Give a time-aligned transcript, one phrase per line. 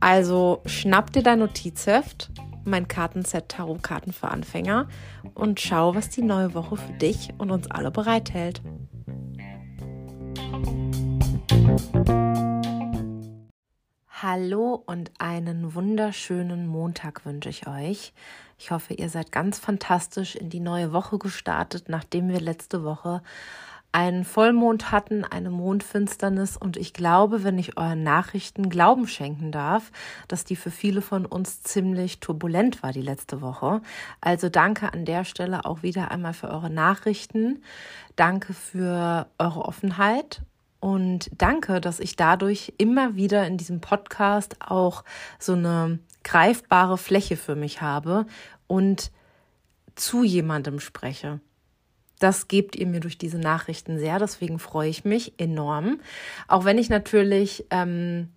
[0.00, 2.30] Also schnapp dir dein Notizheft,
[2.64, 4.86] mein Kartenset Tarotkarten für Anfänger
[5.34, 8.62] und schau, was die neue Woche für dich und uns alle bereithält.
[14.20, 18.12] Hallo und einen wunderschönen Montag wünsche ich euch.
[18.58, 23.22] Ich hoffe, ihr seid ganz fantastisch in die neue Woche gestartet, nachdem wir letzte Woche
[23.92, 29.90] einen Vollmond hatten, eine Mondfinsternis und ich glaube, wenn ich euren Nachrichten Glauben schenken darf,
[30.28, 33.80] dass die für viele von uns ziemlich turbulent war die letzte Woche.
[34.20, 37.62] Also danke an der Stelle auch wieder einmal für eure Nachrichten.
[38.14, 40.42] Danke für eure Offenheit
[40.80, 45.02] und danke, dass ich dadurch immer wieder in diesem Podcast auch
[45.38, 48.26] so eine greifbare Fläche für mich habe
[48.66, 49.10] und
[49.96, 51.40] zu jemandem spreche.
[52.18, 56.00] Das gebt ihr mir durch diese Nachrichten sehr, deswegen freue ich mich enorm.
[56.46, 58.28] Auch wenn ich natürlich, ähm,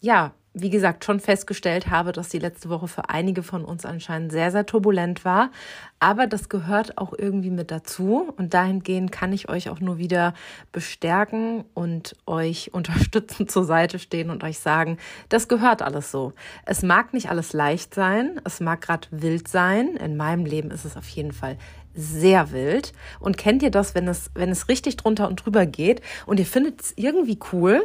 [0.00, 4.32] ja, wie gesagt, schon festgestellt habe, dass die letzte Woche für einige von uns anscheinend
[4.32, 5.50] sehr, sehr turbulent war.
[5.98, 8.32] Aber das gehört auch irgendwie mit dazu.
[8.36, 10.34] Und dahingehend kann ich euch auch nur wieder
[10.70, 14.98] bestärken und euch unterstützen zur Seite stehen und euch sagen,
[15.30, 16.34] das gehört alles so.
[16.66, 18.38] Es mag nicht alles leicht sein.
[18.44, 19.96] Es mag gerade wild sein.
[19.96, 21.56] In meinem Leben ist es auf jeden Fall
[21.94, 22.92] sehr wild.
[23.20, 26.46] Und kennt ihr das, wenn es, wenn es richtig drunter und drüber geht und ihr
[26.46, 27.82] findet es irgendwie cool,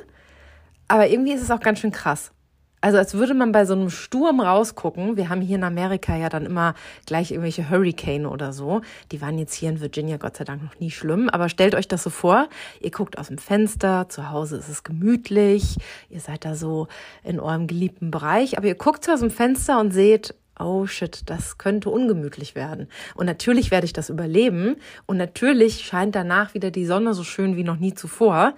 [0.87, 2.31] aber irgendwie ist es auch ganz schön krass.
[2.79, 5.17] Also als würde man bei so einem Sturm rausgucken.
[5.17, 6.75] Wir haben hier in Amerika ja dann immer
[7.07, 8.81] gleich irgendwelche Hurricane oder so.
[9.11, 11.27] Die waren jetzt hier in Virginia Gott sei Dank noch nie schlimm.
[11.29, 12.47] Aber stellt euch das so vor.
[12.79, 14.09] Ihr guckt aus dem Fenster.
[14.09, 15.77] Zu Hause ist es gemütlich.
[16.09, 16.87] Ihr seid da so
[17.23, 18.59] in eurem geliebten Bereich.
[18.59, 22.87] Aber ihr guckt aus dem Fenster und seht, oh shit, das könnte ungemütlich werden.
[23.15, 24.77] Und natürlich werde ich das überleben.
[25.05, 28.53] Und natürlich scheint danach wieder die Sonne so schön wie noch nie zuvor.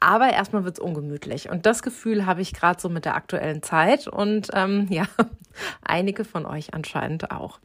[0.00, 1.48] Aber erstmal wird's ungemütlich.
[1.48, 5.04] Und das Gefühl habe ich gerade so mit der aktuellen Zeit und ähm, ja,
[5.82, 7.58] einige von euch anscheinend auch.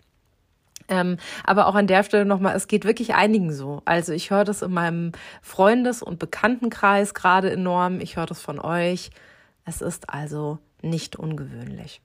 [0.90, 3.82] Ähm, aber auch an der Stelle nochmal, es geht wirklich einigen so.
[3.86, 8.02] Also ich höre das in meinem Freundes- und Bekanntenkreis gerade enorm.
[8.02, 9.12] Ich höre das von euch.
[9.66, 12.02] Es ist also nicht ungewöhnlich.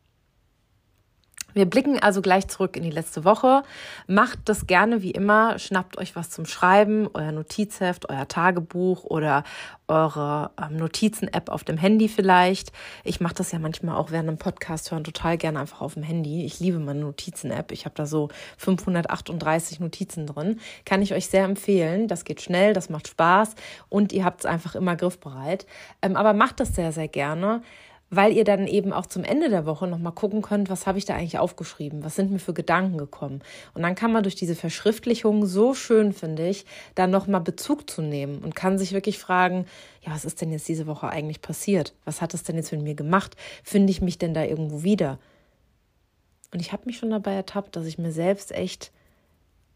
[1.54, 3.62] Wir blicken also gleich zurück in die letzte Woche.
[4.06, 5.58] Macht das gerne wie immer.
[5.58, 9.44] Schnappt euch was zum Schreiben, euer Notizheft, euer Tagebuch oder
[9.88, 12.70] eure ähm, Notizen-App auf dem Handy vielleicht.
[13.02, 16.02] Ich mache das ja manchmal auch während einem Podcast hören total gerne einfach auf dem
[16.02, 16.44] Handy.
[16.44, 17.72] Ich liebe meine Notizen-App.
[17.72, 18.28] Ich habe da so
[18.58, 20.60] 538 Notizen drin.
[20.84, 22.08] Kann ich euch sehr empfehlen.
[22.08, 23.54] Das geht schnell, das macht Spaß
[23.88, 25.66] und ihr habt es einfach immer griffbereit.
[26.02, 27.62] Ähm, aber macht das sehr, sehr gerne
[28.10, 31.04] weil ihr dann eben auch zum Ende der Woche nochmal gucken könnt, was habe ich
[31.04, 33.42] da eigentlich aufgeschrieben, was sind mir für Gedanken gekommen.
[33.74, 36.64] Und dann kann man durch diese Verschriftlichung so schön, finde ich,
[36.94, 39.66] dann nochmal Bezug zu nehmen und kann sich wirklich fragen,
[40.02, 41.94] ja, was ist denn jetzt diese Woche eigentlich passiert?
[42.04, 43.36] Was hat es denn jetzt mit mir gemacht?
[43.62, 45.18] Finde ich mich denn da irgendwo wieder?
[46.52, 48.90] Und ich habe mich schon dabei ertappt, dass ich mir selbst echt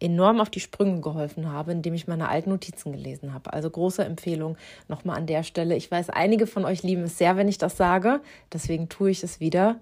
[0.02, 3.52] enorm auf die Sprünge geholfen habe, indem ich meine alten Notizen gelesen habe.
[3.52, 4.56] Also große Empfehlung
[4.88, 5.76] nochmal an der Stelle.
[5.76, 8.20] Ich weiß, einige von euch lieben es sehr, wenn ich das sage.
[8.52, 9.76] Deswegen tue ich es wieder.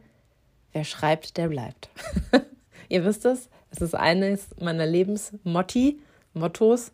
[0.72, 1.88] Wer schreibt, der bleibt.
[2.88, 6.00] Ihr wisst es, es ist eines meiner Lebensmotti,
[6.34, 6.92] Mottos,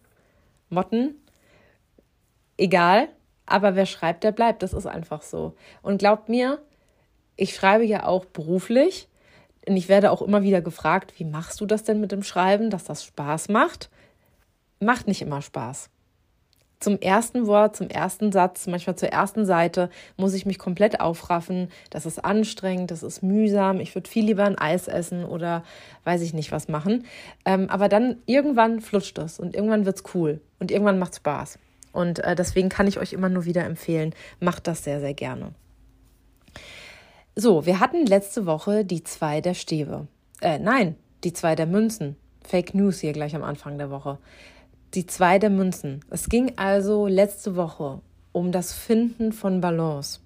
[0.68, 1.16] Motten.
[2.56, 3.08] Egal,
[3.44, 4.62] aber wer schreibt, der bleibt.
[4.62, 5.54] Das ist einfach so.
[5.82, 6.62] Und glaubt mir,
[7.36, 9.08] ich schreibe ja auch beruflich
[9.68, 12.70] und ich werde auch immer wieder gefragt, wie machst du das denn mit dem Schreiben,
[12.70, 13.90] dass das Spaß macht?
[14.80, 15.90] Macht nicht immer Spaß.
[16.78, 19.88] Zum ersten Wort, zum ersten Satz, manchmal zur ersten Seite
[20.18, 21.70] muss ich mich komplett aufraffen.
[21.88, 23.80] Das ist anstrengend, das ist mühsam.
[23.80, 25.64] Ich würde viel lieber ein Eis essen oder
[26.04, 27.06] weiß ich nicht was machen.
[27.46, 31.58] Ähm, aber dann irgendwann flutscht das und irgendwann wird's cool und irgendwann macht's Spaß.
[31.92, 35.54] Und äh, deswegen kann ich euch immer nur wieder empfehlen, macht das sehr, sehr gerne.
[37.38, 40.06] So, wir hatten letzte Woche die zwei der Stäbe.
[40.40, 42.16] Äh, nein, die zwei der Münzen.
[42.42, 44.16] Fake News hier gleich am Anfang der Woche.
[44.94, 46.02] Die zwei der Münzen.
[46.08, 48.00] Es ging also letzte Woche
[48.32, 50.20] um das Finden von Balance,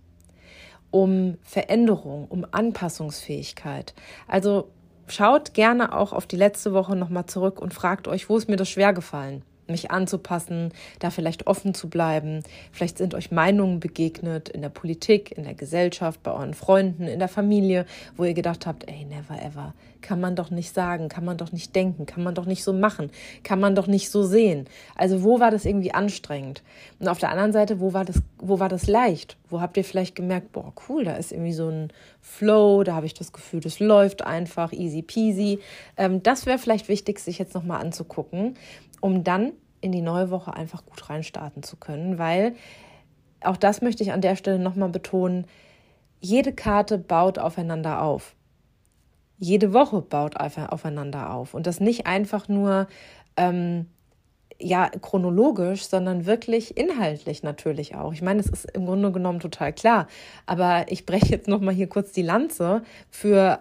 [0.92, 3.92] um Veränderung, um Anpassungsfähigkeit.
[4.28, 4.68] Also
[5.08, 8.56] schaut gerne auch auf die letzte Woche nochmal zurück und fragt euch, wo ist mir
[8.56, 9.42] das schwer gefallen?
[9.70, 12.42] Mich anzupassen, da vielleicht offen zu bleiben.
[12.72, 17.18] Vielleicht sind euch Meinungen begegnet in der Politik, in der Gesellschaft, bei euren Freunden, in
[17.18, 17.86] der Familie,
[18.16, 21.52] wo ihr gedacht habt, ey, never ever, kann man doch nicht sagen, kann man doch
[21.52, 23.10] nicht denken, kann man doch nicht so machen,
[23.42, 24.66] kann man doch nicht so sehen.
[24.96, 26.62] Also wo war das irgendwie anstrengend?
[26.98, 29.36] Und auf der anderen Seite, wo war das, wo war das leicht?
[29.48, 33.06] Wo habt ihr vielleicht gemerkt, boah, cool, da ist irgendwie so ein Flow, da habe
[33.06, 35.60] ich das Gefühl, das läuft einfach, easy peasy.
[35.96, 38.54] Ähm, das wäre vielleicht wichtig, sich jetzt nochmal anzugucken,
[39.00, 42.54] um dann in die neue Woche einfach gut reinstarten zu können, weil
[43.42, 45.46] auch das möchte ich an der Stelle nochmal betonen,
[46.20, 48.34] jede Karte baut aufeinander auf.
[49.38, 51.54] Jede Woche baut aufeinander auf.
[51.54, 52.88] Und das nicht einfach nur
[53.38, 53.86] ähm,
[54.58, 58.12] ja chronologisch, sondern wirklich inhaltlich natürlich auch.
[58.12, 60.06] Ich meine, es ist im Grunde genommen total klar.
[60.44, 63.60] Aber ich breche jetzt nochmal hier kurz die Lanze für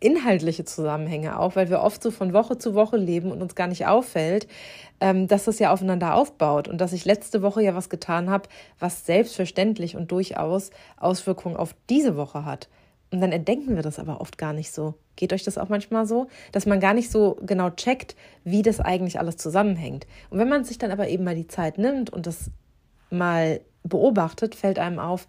[0.00, 3.66] inhaltliche Zusammenhänge auch, weil wir oft so von Woche zu Woche leben und uns gar
[3.66, 4.48] nicht auffällt,
[5.00, 8.48] ähm, dass das ja aufeinander aufbaut und dass ich letzte Woche ja was getan habe,
[8.78, 12.68] was selbstverständlich und durchaus Auswirkungen auf diese Woche hat.
[13.10, 14.94] Und dann entdecken wir das aber oft gar nicht so.
[15.14, 18.80] Geht euch das auch manchmal so, dass man gar nicht so genau checkt, wie das
[18.80, 20.06] eigentlich alles zusammenhängt.
[20.30, 22.50] Und wenn man sich dann aber eben mal die Zeit nimmt und das
[23.10, 25.28] mal beobachtet, fällt einem auf,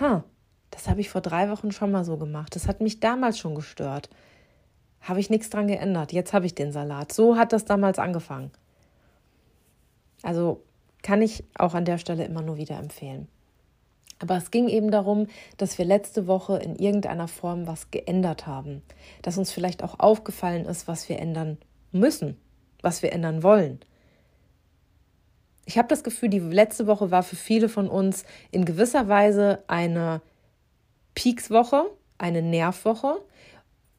[0.00, 0.24] ha,
[0.70, 2.54] das habe ich vor drei Wochen schon mal so gemacht.
[2.54, 4.08] Das hat mich damals schon gestört.
[5.00, 6.12] Habe ich nichts dran geändert.
[6.12, 7.12] Jetzt habe ich den Salat.
[7.12, 8.50] So hat das damals angefangen.
[10.22, 10.62] Also
[11.02, 13.28] kann ich auch an der Stelle immer nur wieder empfehlen.
[14.18, 18.82] Aber es ging eben darum, dass wir letzte Woche in irgendeiner Form was geändert haben.
[19.22, 21.56] Dass uns vielleicht auch aufgefallen ist, was wir ändern
[21.90, 22.36] müssen,
[22.82, 23.80] was wir ändern wollen.
[25.64, 29.62] Ich habe das Gefühl, die letzte Woche war für viele von uns in gewisser Weise
[29.68, 30.20] eine
[31.20, 33.20] Peakswoche, eine Nervwoche.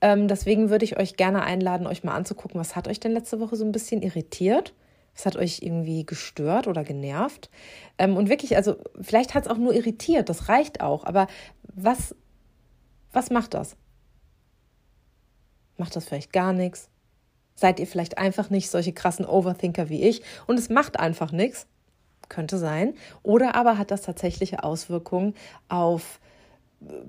[0.01, 3.39] Ähm, deswegen würde ich euch gerne einladen, euch mal anzugucken, was hat euch denn letzte
[3.39, 4.73] Woche so ein bisschen irritiert?
[5.13, 7.51] Was hat euch irgendwie gestört oder genervt?
[7.99, 11.03] Ähm, und wirklich, also vielleicht hat es auch nur irritiert, das reicht auch.
[11.03, 11.27] Aber
[11.61, 12.15] was,
[13.11, 13.75] was macht das?
[15.77, 16.89] Macht das vielleicht gar nichts?
[17.53, 21.67] Seid ihr vielleicht einfach nicht solche krassen Overthinker wie ich und es macht einfach nichts?
[22.29, 22.95] Könnte sein.
[23.21, 25.35] Oder aber hat das tatsächliche Auswirkungen
[25.69, 26.19] auf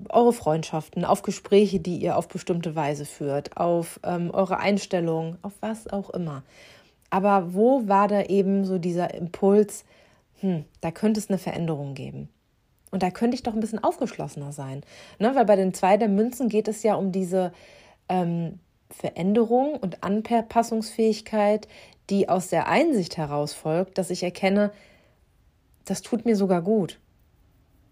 [0.09, 5.53] eure Freundschaften, auf Gespräche, die ihr auf bestimmte Weise führt, auf ähm, eure Einstellung, auf
[5.61, 6.43] was auch immer.
[7.09, 9.85] Aber wo war da eben so dieser Impuls,
[10.39, 12.29] hm, da könnte es eine Veränderung geben?
[12.91, 14.81] Und da könnte ich doch ein bisschen aufgeschlossener sein.
[15.17, 15.33] Ne?
[15.33, 17.51] Weil bei den zwei der Münzen geht es ja um diese
[18.07, 18.59] ähm,
[18.91, 21.67] Veränderung und Anpassungsfähigkeit,
[22.09, 24.71] die aus der Einsicht heraus folgt, dass ich erkenne,
[25.85, 26.99] das tut mir sogar gut.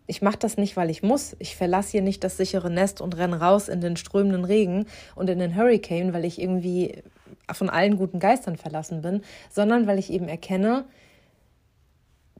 [0.07, 1.35] Ich mache das nicht, weil ich muss.
[1.39, 5.29] Ich verlasse hier nicht das sichere Nest und renne raus in den strömenden Regen und
[5.29, 7.03] in den Hurricane, weil ich irgendwie
[7.51, 10.85] von allen guten Geistern verlassen bin, sondern weil ich eben erkenne,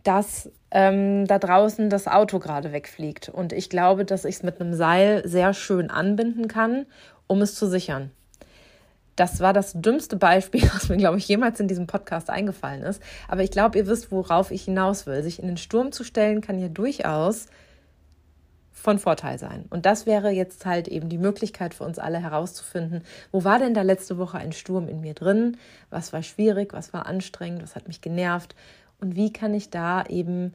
[0.04, 3.30] dass ähm, da draußen das Auto gerade wegfliegt.
[3.30, 6.86] Und ich glaube, dass ich es mit einem Seil sehr schön anbinden kann,
[7.28, 8.12] um es zu sichern.
[9.16, 13.02] Das war das dümmste Beispiel, was mir, glaube ich, jemals in diesem Podcast eingefallen ist.
[13.28, 15.24] Aber ich glaube, ihr wisst, worauf ich hinaus will.
[15.24, 17.48] Sich in den Sturm zu stellen, kann ja durchaus
[18.82, 19.66] von Vorteil sein.
[19.70, 23.76] Und das wäre jetzt halt eben die Möglichkeit für uns alle herauszufinden, wo war denn
[23.76, 25.58] da letzte Woche ein Sturm in mir drin?
[25.92, 26.74] Was war schwierig?
[26.74, 27.62] Was war anstrengend?
[27.62, 28.56] Was hat mich genervt?
[29.00, 30.54] Und wie kann ich da eben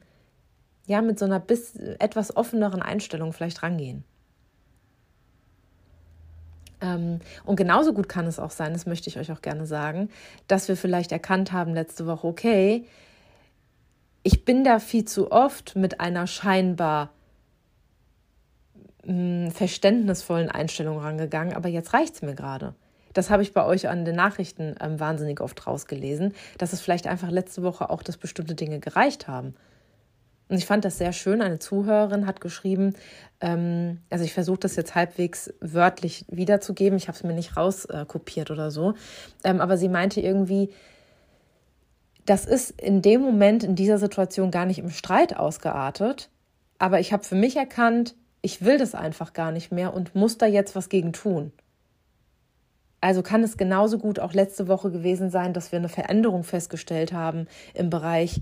[0.87, 4.03] ja mit so einer bis etwas offeneren Einstellung vielleicht rangehen?
[6.81, 10.09] Ähm, und genauso gut kann es auch sein, das möchte ich euch auch gerne sagen,
[10.47, 12.85] dass wir vielleicht erkannt haben letzte Woche, okay,
[14.23, 17.11] ich bin da viel zu oft mit einer scheinbar
[19.05, 22.75] mh, verständnisvollen Einstellung rangegangen, aber jetzt reicht es mir gerade.
[23.13, 27.07] Das habe ich bei euch an den Nachrichten ähm, wahnsinnig oft rausgelesen, dass es vielleicht
[27.07, 29.55] einfach letzte Woche auch, dass bestimmte Dinge gereicht haben.
[30.49, 31.41] Und ich fand das sehr schön.
[31.41, 32.93] Eine Zuhörerin hat geschrieben,
[33.41, 36.97] ähm, also ich versuche das jetzt halbwegs wörtlich wiederzugeben.
[36.97, 38.93] Ich habe es mir nicht rauskopiert äh, oder so.
[39.43, 40.69] Ähm, aber sie meinte irgendwie,
[42.25, 46.29] das ist in dem Moment, in dieser Situation gar nicht im Streit ausgeartet.
[46.77, 50.37] Aber ich habe für mich erkannt, ich will das einfach gar nicht mehr und muss
[50.37, 51.51] da jetzt was gegen tun.
[53.01, 57.13] Also kann es genauso gut auch letzte Woche gewesen sein, dass wir eine Veränderung festgestellt
[57.13, 58.41] haben im Bereich,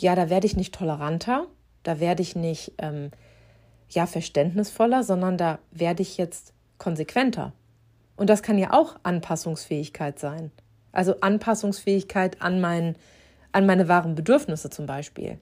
[0.00, 1.46] ja, da werde ich nicht toleranter,
[1.82, 3.10] da werde ich nicht ähm,
[3.90, 7.52] ja verständnisvoller, sondern da werde ich jetzt konsequenter.
[8.16, 10.50] Und das kann ja auch Anpassungsfähigkeit sein.
[10.92, 12.96] Also Anpassungsfähigkeit an, mein,
[13.52, 15.38] an meine wahren Bedürfnisse zum Beispiel.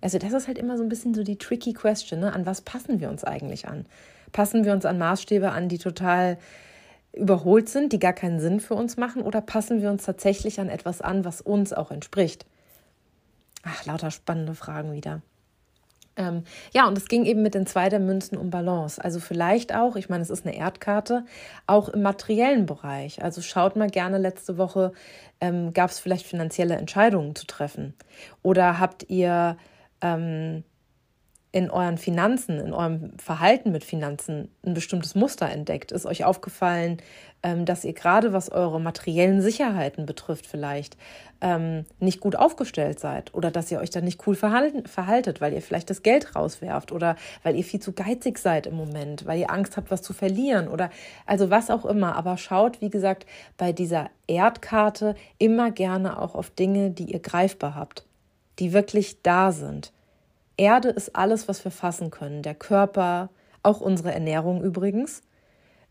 [0.00, 2.32] Also das ist halt immer so ein bisschen so die tricky question, ne?
[2.32, 3.86] an was passen wir uns eigentlich an?
[4.32, 6.38] Passen wir uns an Maßstäbe an, die total
[7.12, 10.68] überholt sind, die gar keinen Sinn für uns machen, oder passen wir uns tatsächlich an
[10.68, 12.46] etwas an, was uns auch entspricht?
[13.62, 15.22] Ach, lauter spannende Fragen wieder.
[16.18, 19.02] Ähm, ja, und es ging eben mit den zwei der Münzen um Balance.
[19.02, 21.24] Also vielleicht auch, ich meine, es ist eine Erdkarte,
[21.66, 23.22] auch im materiellen Bereich.
[23.22, 24.92] Also schaut mal gerne letzte Woche,
[25.40, 27.94] ähm, gab es vielleicht finanzielle Entscheidungen zu treffen?
[28.42, 29.56] Oder habt ihr
[30.00, 30.64] ähm,
[31.50, 35.92] in euren Finanzen, in eurem Verhalten mit Finanzen ein bestimmtes Muster entdeckt?
[35.92, 36.98] Ist euch aufgefallen,
[37.42, 40.96] ähm, dass ihr gerade was eure materiellen Sicherheiten betrifft vielleicht
[41.40, 45.62] ähm, nicht gut aufgestellt seid oder dass ihr euch dann nicht cool verhaltet, weil ihr
[45.62, 49.50] vielleicht das Geld rauswerft oder weil ihr viel zu geizig seid im Moment, weil ihr
[49.50, 50.90] Angst habt, was zu verlieren oder
[51.26, 52.16] also was auch immer.
[52.16, 53.24] Aber schaut, wie gesagt,
[53.56, 58.04] bei dieser Erdkarte immer gerne auch auf Dinge, die ihr greifbar habt,
[58.58, 59.92] die wirklich da sind
[60.58, 62.42] Erde ist alles, was wir fassen können.
[62.42, 63.30] Der Körper,
[63.62, 65.22] auch unsere Ernährung übrigens,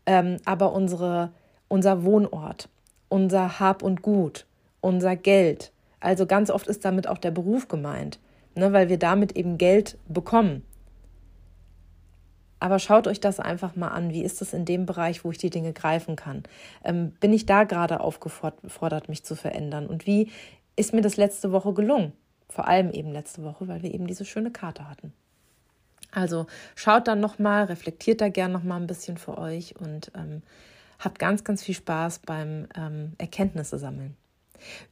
[0.06, 1.32] ähm, aber unsere,
[1.66, 2.68] unser Wohnort,
[3.08, 4.46] unser Hab und Gut,
[4.80, 5.72] unser Geld.
[6.00, 8.20] Also ganz oft ist damit auch der Beruf gemeint,
[8.54, 10.64] ne, weil wir damit eben Geld bekommen.
[12.60, 14.10] Aber schaut euch das einfach mal an.
[14.10, 16.42] Wie ist es in dem Bereich, wo ich die Dinge greifen kann?
[16.84, 19.86] Ähm, bin ich da gerade aufgefordert, mich zu verändern?
[19.86, 20.30] Und wie
[20.76, 22.12] ist mir das letzte Woche gelungen?
[22.48, 25.12] Vor allem eben letzte Woche, weil wir eben diese schöne Karte hatten.
[26.10, 30.42] Also schaut dann nochmal, reflektiert da gern nochmal ein bisschen für euch und ähm,
[30.98, 34.16] habt ganz, ganz viel Spaß beim ähm, Erkenntnisse sammeln.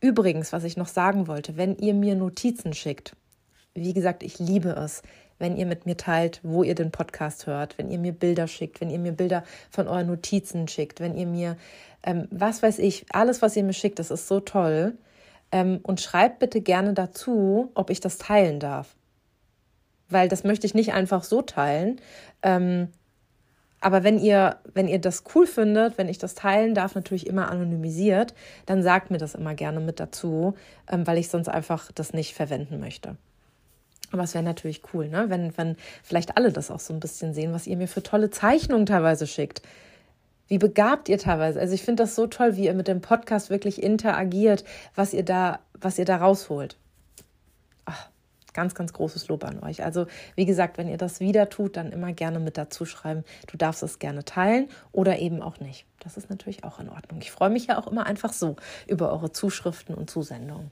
[0.01, 3.17] Übrigens, was ich noch sagen wollte, wenn ihr mir Notizen schickt,
[3.75, 5.03] wie gesagt, ich liebe es,
[5.39, 8.81] wenn ihr mit mir teilt, wo ihr den Podcast hört, wenn ihr mir Bilder schickt,
[8.81, 11.57] wenn ihr mir Bilder von euren Notizen schickt, wenn ihr mir,
[12.03, 14.97] ähm, was weiß ich, alles, was ihr mir schickt, das ist so toll.
[15.53, 18.95] Ähm, und schreibt bitte gerne dazu, ob ich das teilen darf.
[20.09, 22.01] Weil das möchte ich nicht einfach so teilen.
[22.43, 22.89] Ähm,
[23.81, 27.51] aber wenn ihr, wenn ihr das cool findet, wenn ich das teilen darf, natürlich immer
[27.51, 28.35] anonymisiert,
[28.65, 30.55] dann sagt mir das immer gerne mit dazu,
[30.91, 33.17] ähm, weil ich sonst einfach das nicht verwenden möchte.
[34.13, 35.27] Aber es wäre natürlich cool, ne?
[35.29, 38.31] wenn, wenn vielleicht alle das auch so ein bisschen sehen, was ihr mir für tolle
[38.31, 39.63] Zeichnungen teilweise schickt
[40.49, 41.61] wie begabt ihr teilweise.
[41.61, 45.25] Also ich finde das so toll, wie ihr mit dem Podcast wirklich interagiert, was ihr
[45.25, 46.77] da, was ihr da rausholt.
[47.85, 48.09] Ach,
[48.53, 49.85] ganz, ganz großes Lob an euch.
[49.85, 53.25] Also wie gesagt, wenn ihr das wieder tut, dann immer gerne mit dazu schreiben.
[53.47, 55.85] Du darfst es gerne teilen oder eben auch nicht.
[56.01, 57.21] Das ist natürlich auch in Ordnung.
[57.21, 60.71] Ich freue mich ja auch immer einfach so über eure Zuschriften und Zusendungen.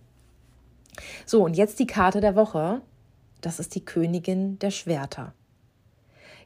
[1.27, 2.81] So, und jetzt die Karte der Woche.
[3.41, 5.35] Das ist die Königin der Schwerter.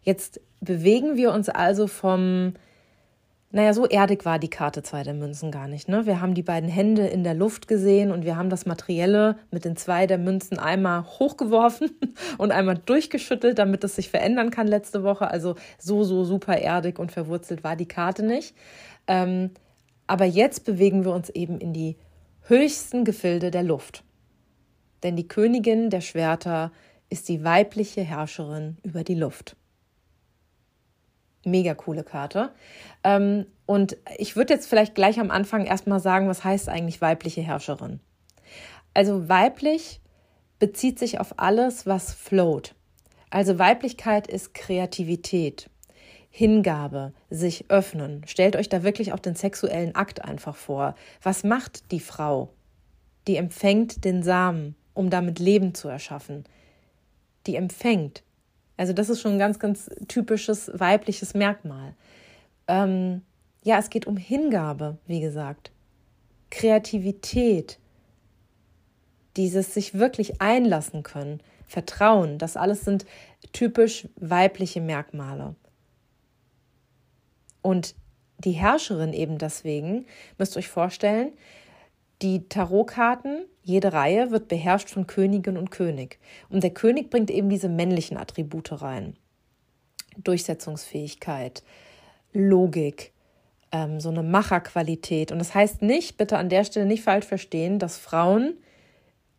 [0.03, 2.55] Jetzt bewegen wir uns also vom
[3.51, 5.89] naja, so erdig war die Karte zwei der Münzen gar nicht.
[5.89, 6.05] Ne?
[6.05, 9.65] Wir haben die beiden Hände in der Luft gesehen und wir haben das Materielle mit
[9.65, 11.91] den zwei der Münzen einmal hochgeworfen
[12.39, 15.31] und einmal durchgeschüttelt, damit es sich verändern kann letzte Woche.
[15.31, 18.55] Also so, so super erdig und verwurzelt war die Karte nicht.
[19.07, 19.53] Ähm,
[20.07, 21.97] aber jetzt bewegen wir uns eben in die
[22.43, 24.05] höchsten Gefilde der Luft.
[25.03, 26.71] Denn die Königin der Schwerter
[27.09, 29.57] ist die weibliche Herrscherin über die Luft.
[31.45, 32.51] Mega coole Karte.
[33.05, 37.43] Ähm, und ich würde jetzt vielleicht gleich am Anfang erstmal sagen, was heißt eigentlich weibliche
[37.43, 38.01] Herrscherin?
[38.95, 40.01] Also weiblich
[40.59, 42.75] bezieht sich auf alles, was float.
[43.31, 45.69] Also Weiblichkeit ist Kreativität,
[46.31, 48.23] Hingabe, sich öffnen.
[48.27, 50.95] Stellt euch da wirklich auch den sexuellen Akt einfach vor.
[51.23, 52.51] Was macht die Frau?
[53.27, 56.45] Die empfängt den Samen, um damit Leben zu erschaffen.
[57.47, 58.23] Die empfängt.
[58.79, 61.95] Also das ist schon ein ganz, ganz typisches weibliches Merkmal.
[62.69, 63.23] Ähm,
[63.63, 65.73] ja, es geht um Hingabe, wie gesagt.
[66.51, 67.79] Kreativität,
[69.37, 73.05] dieses sich wirklich einlassen können, Vertrauen, das alles sind
[73.53, 75.55] typisch weibliche Merkmale.
[77.61, 77.95] Und
[78.39, 80.07] die Herrscherin eben deswegen,
[80.39, 81.33] müsst ihr euch vorstellen,
[82.23, 86.19] die Tarotkarten, jede Reihe wird beherrscht von Königin und König.
[86.49, 89.15] Und der König bringt eben diese männlichen Attribute rein.
[90.17, 91.63] Durchsetzungsfähigkeit,
[92.33, 93.13] Logik,
[93.71, 95.33] ähm, so eine Macherqualität.
[95.33, 98.55] Und das heißt nicht, bitte an der Stelle nicht falsch verstehen, dass Frauen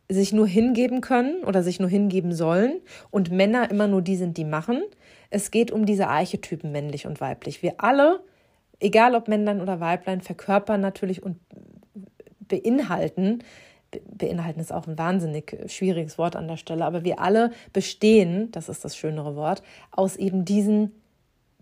[0.08, 4.36] sich nur hingeben können oder sich nur hingeben sollen und Männer immer nur die sind,
[4.36, 4.80] die machen.
[5.30, 7.64] Es geht um diese Archetypen männlich und weiblich.
[7.64, 8.20] Wir alle,
[8.78, 11.38] egal ob Männlein oder Weiblein, verkörpern natürlich und
[12.38, 13.42] beinhalten,
[14.10, 18.68] beinhalten ist auch ein wahnsinnig schwieriges Wort an der Stelle, aber wir alle bestehen, das
[18.68, 20.92] ist das schönere Wort, aus eben diesen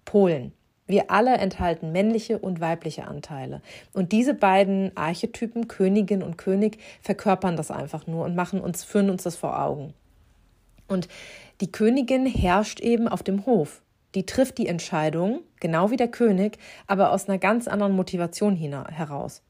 [0.04, 0.52] Polen.
[0.86, 3.60] Wir alle enthalten männliche und weibliche Anteile.
[3.92, 9.10] Und diese beiden Archetypen, Königin und König, verkörpern das einfach nur und machen uns, führen
[9.10, 9.92] uns das vor Augen.
[10.86, 11.08] Und
[11.60, 13.82] die Königin herrscht eben auf dem Hof.
[13.82, 18.56] Die die trifft die Entscheidung, genau wie der König, aber aus einer ganz anderen Motivation
[18.56, 19.42] heraus.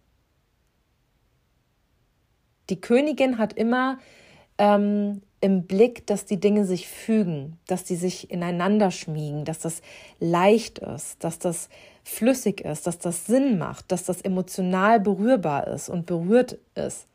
[2.71, 3.99] Die Königin hat immer
[4.59, 9.83] ähm, im Blick, dass die Dinge sich fügen, dass die sich ineinander schmiegen, dass das
[10.19, 11.69] leicht ist, dass das
[12.03, 17.07] flüssig ist, dass das Sinn macht, dass das emotional berührbar ist und berührt ist.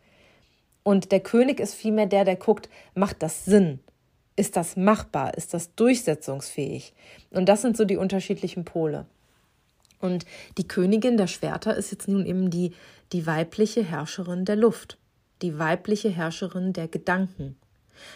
[0.83, 3.79] Und der König ist vielmehr der, der guckt, macht das Sinn?
[4.35, 5.35] Ist das machbar?
[5.35, 6.93] Ist das durchsetzungsfähig?
[7.31, 9.05] Und das sind so die unterschiedlichen Pole.
[9.99, 10.25] Und
[10.57, 12.73] die Königin der Schwerter ist jetzt nun eben die,
[13.13, 14.97] die weibliche Herrscherin der Luft,
[15.43, 17.55] die weibliche Herrscherin der Gedanken.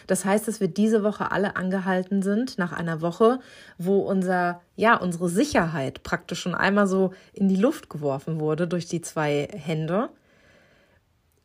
[0.07, 3.39] Das heißt, dass wir diese Woche alle angehalten sind, nach einer Woche,
[3.77, 8.87] wo unser, ja, unsere Sicherheit praktisch schon einmal so in die Luft geworfen wurde durch
[8.87, 10.09] die zwei Hände,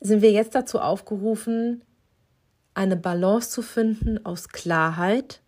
[0.00, 1.82] sind wir jetzt dazu aufgerufen,
[2.74, 5.42] eine Balance zu finden aus Klarheit,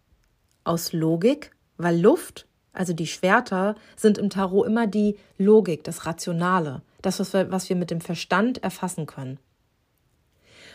[0.62, 6.82] aus Logik, weil Luft, also die Schwerter, sind im Tarot immer die Logik, das Rationale,
[7.02, 9.38] das, was wir, was wir mit dem Verstand erfassen können.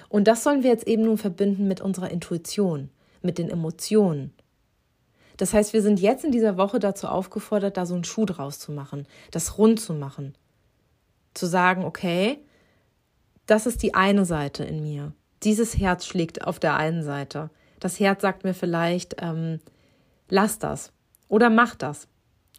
[0.10, 2.89] Und das sollen wir jetzt eben nun verbinden mit unserer Intuition,
[3.22, 4.34] mit den Emotionen.
[5.38, 8.60] Das heißt, wir sind jetzt in dieser Woche dazu aufgefordert, da so einen Schuh draus
[8.60, 10.36] zu machen, das rund zu machen.
[11.34, 12.39] Zu sagen, okay,
[13.46, 15.13] das ist die eine Seite in mir.
[15.44, 17.51] Dieses Herz schlägt auf der einen Seite.
[17.80, 19.60] Das Herz sagt mir vielleicht, ähm,
[20.28, 20.92] lass das
[21.30, 22.08] oder mach das.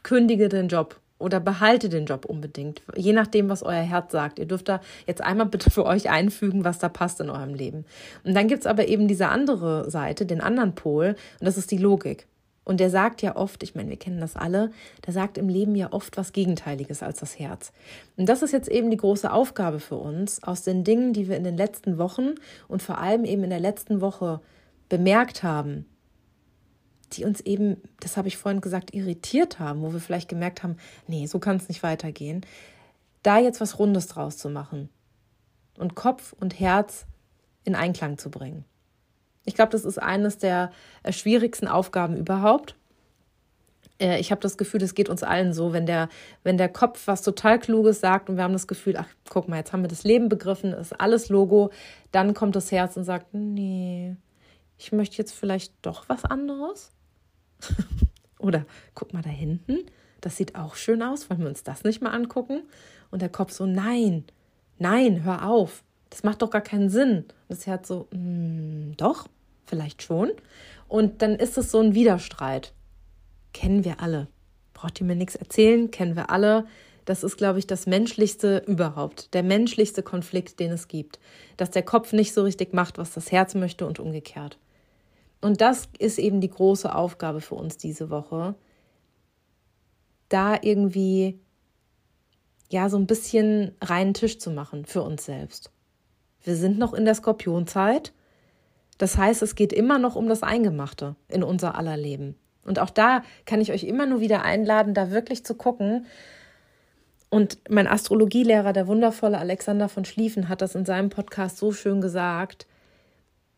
[0.03, 4.39] Kündige den Job oder behalte den Job unbedingt, je nachdem, was euer Herz sagt.
[4.39, 7.85] Ihr dürft da jetzt einmal bitte für euch einfügen, was da passt in eurem Leben.
[8.25, 11.79] Und dann gibt's aber eben diese andere Seite, den anderen Pol, und das ist die
[11.79, 12.27] Logik.
[12.65, 14.71] Und der sagt ja oft, ich meine, wir kennen das alle,
[15.07, 17.73] der sagt im Leben ja oft was Gegenteiliges als das Herz.
[18.17, 21.37] Und das ist jetzt eben die große Aufgabe für uns, aus den Dingen, die wir
[21.37, 22.35] in den letzten Wochen
[22.69, 24.41] und vor allem eben in der letzten Woche
[24.89, 25.87] bemerkt haben,
[27.13, 30.77] die uns eben, das habe ich vorhin gesagt, irritiert haben, wo wir vielleicht gemerkt haben,
[31.07, 32.45] nee, so kann es nicht weitergehen,
[33.23, 34.89] da jetzt was Rundes draus zu machen
[35.77, 37.07] und Kopf und Herz
[37.65, 38.65] in Einklang zu bringen.
[39.45, 40.71] Ich glaube, das ist eines der
[41.03, 42.77] äh, schwierigsten Aufgaben überhaupt.
[43.99, 46.09] Äh, ich habe das Gefühl, es geht uns allen so, wenn der,
[46.43, 49.57] wenn der Kopf was total Kluges sagt und wir haben das Gefühl, ach, guck mal,
[49.57, 51.71] jetzt haben wir das Leben begriffen, ist alles Logo,
[52.13, 54.17] dann kommt das Herz und sagt, nee,
[54.79, 56.91] ich möchte jetzt vielleicht doch was anderes.
[58.39, 59.79] Oder guck mal da hinten,
[60.21, 62.63] das sieht auch schön aus, wollen wir uns das nicht mal angucken?
[63.11, 64.25] Und der Kopf so, nein,
[64.79, 67.19] nein, hör auf, das macht doch gar keinen Sinn.
[67.19, 69.29] Und das Herz so, mm, doch,
[69.67, 70.31] vielleicht schon.
[70.89, 72.73] Und dann ist es so ein Widerstreit.
[73.53, 74.29] Kennen wir alle.
[74.75, 76.67] Braucht ihr mir nichts erzählen, kennen wir alle.
[77.05, 81.19] Das ist, glaube ich, das menschlichste überhaupt, der menschlichste Konflikt, den es gibt.
[81.57, 84.59] Dass der Kopf nicht so richtig macht, was das Herz möchte und umgekehrt.
[85.41, 88.55] Und das ist eben die große Aufgabe für uns diese Woche,
[90.29, 91.41] da irgendwie
[92.69, 95.71] ja so ein bisschen reinen Tisch zu machen für uns selbst.
[96.43, 98.13] Wir sind noch in der Skorpionzeit.
[98.99, 102.37] Das heißt, es geht immer noch um das Eingemachte in unser aller Leben.
[102.65, 106.07] Und auch da kann ich euch immer nur wieder einladen, da wirklich zu gucken.
[107.31, 112.01] Und mein Astrologielehrer, der wundervolle Alexander von Schlieffen, hat das in seinem Podcast so schön
[112.01, 112.67] gesagt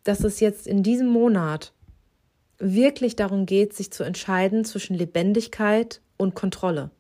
[0.05, 1.73] dass es jetzt in diesem Monat
[2.59, 6.91] wirklich darum geht, sich zu entscheiden zwischen Lebendigkeit und Kontrolle.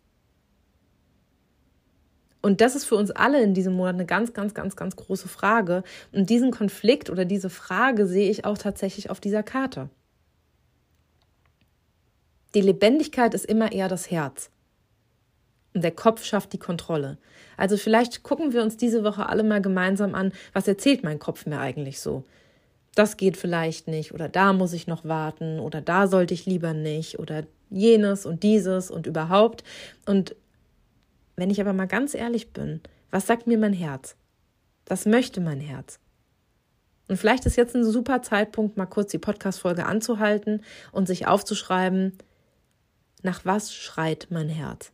[2.42, 5.28] Und das ist für uns alle in diesem Monat eine ganz, ganz, ganz, ganz große
[5.28, 5.84] Frage.
[6.10, 9.88] Und diesen Konflikt oder diese Frage sehe ich auch tatsächlich auf dieser Karte.
[12.54, 14.50] Die Lebendigkeit ist immer eher das Herz.
[15.72, 17.16] Und der Kopf schafft die Kontrolle.
[17.56, 21.46] Also vielleicht gucken wir uns diese Woche alle mal gemeinsam an, was erzählt mein Kopf
[21.46, 22.24] mir eigentlich so?
[22.94, 26.74] Das geht vielleicht nicht oder da muss ich noch warten oder da sollte ich lieber
[26.74, 29.64] nicht oder jenes und dieses und überhaupt.
[30.06, 30.36] Und
[31.36, 34.16] wenn ich aber mal ganz ehrlich bin, was sagt mir mein Herz?
[34.86, 35.98] Was möchte mein Herz?
[37.08, 42.16] Und vielleicht ist jetzt ein super Zeitpunkt, mal kurz die Podcast-Folge anzuhalten und sich aufzuschreiben,
[43.22, 44.92] nach was schreit mein Herz?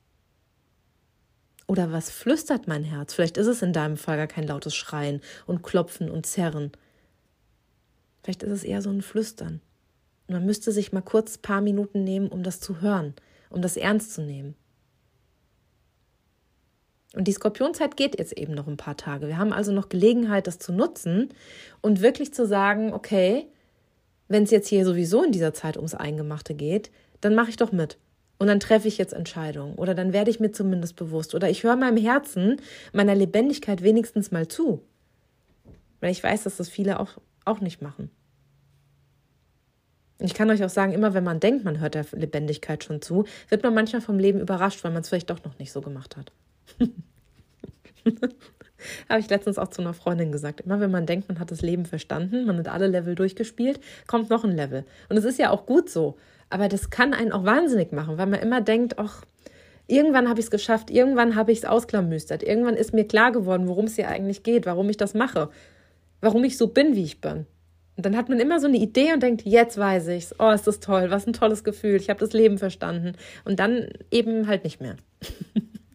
[1.66, 3.14] Oder was flüstert mein Herz?
[3.14, 6.72] Vielleicht ist es in deinem Fall gar kein lautes Schreien und Klopfen und Zerren,
[8.29, 9.62] Vielleicht ist es eher so ein Flüstern.
[10.27, 13.14] Man müsste sich mal kurz ein paar Minuten nehmen, um das zu hören,
[13.49, 14.55] um das ernst zu nehmen.
[17.14, 19.29] Und die Skorpionzeit geht jetzt eben noch ein paar Tage.
[19.29, 21.31] Wir haben also noch Gelegenheit, das zu nutzen
[21.81, 23.47] und wirklich zu sagen, okay,
[24.29, 26.91] wenn es jetzt hier sowieso in dieser Zeit ums Eingemachte geht,
[27.23, 27.97] dann mache ich doch mit.
[28.38, 29.77] Und dann treffe ich jetzt Entscheidungen.
[29.77, 31.35] Oder dann werde ich mir zumindest bewusst.
[31.35, 32.61] Oder ich höre meinem Herzen,
[32.93, 34.83] meiner Lebendigkeit wenigstens mal zu.
[36.01, 38.11] Weil ich weiß, dass das viele auch, auch nicht machen.
[40.20, 43.24] Ich kann euch auch sagen, immer wenn man denkt, man hört der Lebendigkeit schon zu,
[43.48, 46.16] wird man manchmal vom Leben überrascht, weil man es vielleicht doch noch nicht so gemacht
[46.16, 46.33] hat.
[49.09, 50.61] Habe ich letztens auch zu einer Freundin gesagt.
[50.61, 54.31] Immer wenn man denkt, man hat das Leben verstanden, man hat alle Level durchgespielt, kommt
[54.31, 54.85] noch ein Level.
[55.09, 56.16] Und es ist ja auch gut so.
[56.50, 59.24] Aber das kann einen auch wahnsinnig machen, weil man immer denkt, ach,
[59.87, 63.68] irgendwann habe ich es geschafft, irgendwann habe ich es ausklamüstert, irgendwann ist mir klar geworden,
[63.68, 65.50] worum es hier eigentlich geht, warum ich das mache,
[66.20, 67.46] warum ich so bin, wie ich bin.
[67.98, 70.32] Und dann hat man immer so eine Idee und denkt, jetzt weiß ich's.
[70.38, 71.96] Oh, ist das toll, was ein tolles Gefühl.
[71.96, 73.14] Ich habe das Leben verstanden.
[73.44, 74.94] Und dann eben halt nicht mehr.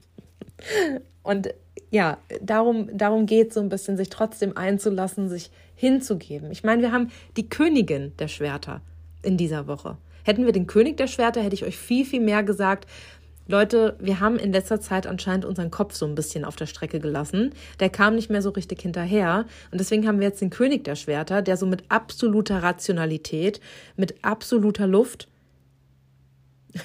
[1.24, 1.54] und
[1.92, 6.52] ja, darum, darum geht so ein bisschen, sich trotzdem einzulassen, sich hinzugeben.
[6.52, 8.82] Ich meine, wir haben die Königin der Schwerter
[9.22, 9.96] in dieser Woche.
[10.26, 12.86] Hätten wir den König der Schwerter, hätte ich euch viel, viel mehr gesagt,
[13.46, 17.00] Leute, wir haben in letzter Zeit anscheinend unseren Kopf so ein bisschen auf der Strecke
[17.02, 17.54] gelassen.
[17.80, 19.46] Der kam nicht mehr so richtig hinterher.
[19.72, 23.60] Und deswegen haben wir jetzt den König der Schwerter, der so mit absoluter Rationalität,
[23.98, 25.28] mit absoluter Luft,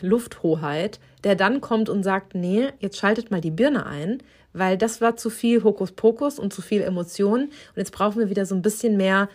[0.00, 4.18] Lufthoheit, der dann kommt und sagt, nee, jetzt schaltet mal die Birne ein,
[4.52, 7.46] weil das war zu viel Hokuspokus und zu viel Emotionen.
[7.46, 9.28] Und jetzt brauchen wir wieder so ein bisschen mehr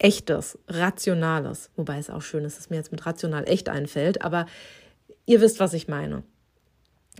[0.00, 1.70] Echtes, Rationales.
[1.76, 4.22] Wobei es auch schön ist, dass mir jetzt mit rational echt einfällt.
[4.22, 4.46] Aber
[5.28, 6.22] Ihr wisst, was ich meine.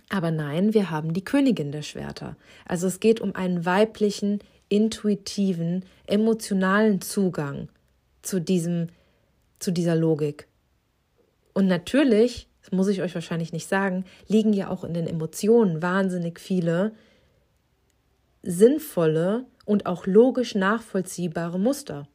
[0.09, 2.37] Aber nein, wir haben die Königin der Schwerter.
[2.67, 4.39] Also es geht um einen weiblichen,
[4.71, 7.69] intuitiven, emotionalen Zugang
[8.23, 8.87] zu diesem,
[9.59, 10.49] zu dieser Logik.
[11.53, 15.83] Und natürlich, das muss ich euch wahrscheinlich nicht sagen, liegen ja auch in den Emotionen
[15.83, 16.93] wahnsinnig viele
[18.43, 22.09] sinnvolle und auch logisch nachvollziehbare Muster.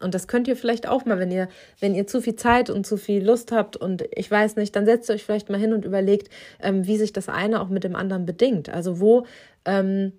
[0.00, 2.86] Und das könnt ihr vielleicht auch mal, wenn ihr, wenn ihr zu viel Zeit und
[2.86, 5.72] zu viel Lust habt und ich weiß nicht, dann setzt ihr euch vielleicht mal hin
[5.72, 8.70] und überlegt, ähm, wie sich das eine auch mit dem anderen bedingt.
[8.70, 9.26] Also wo
[9.64, 10.12] ähm,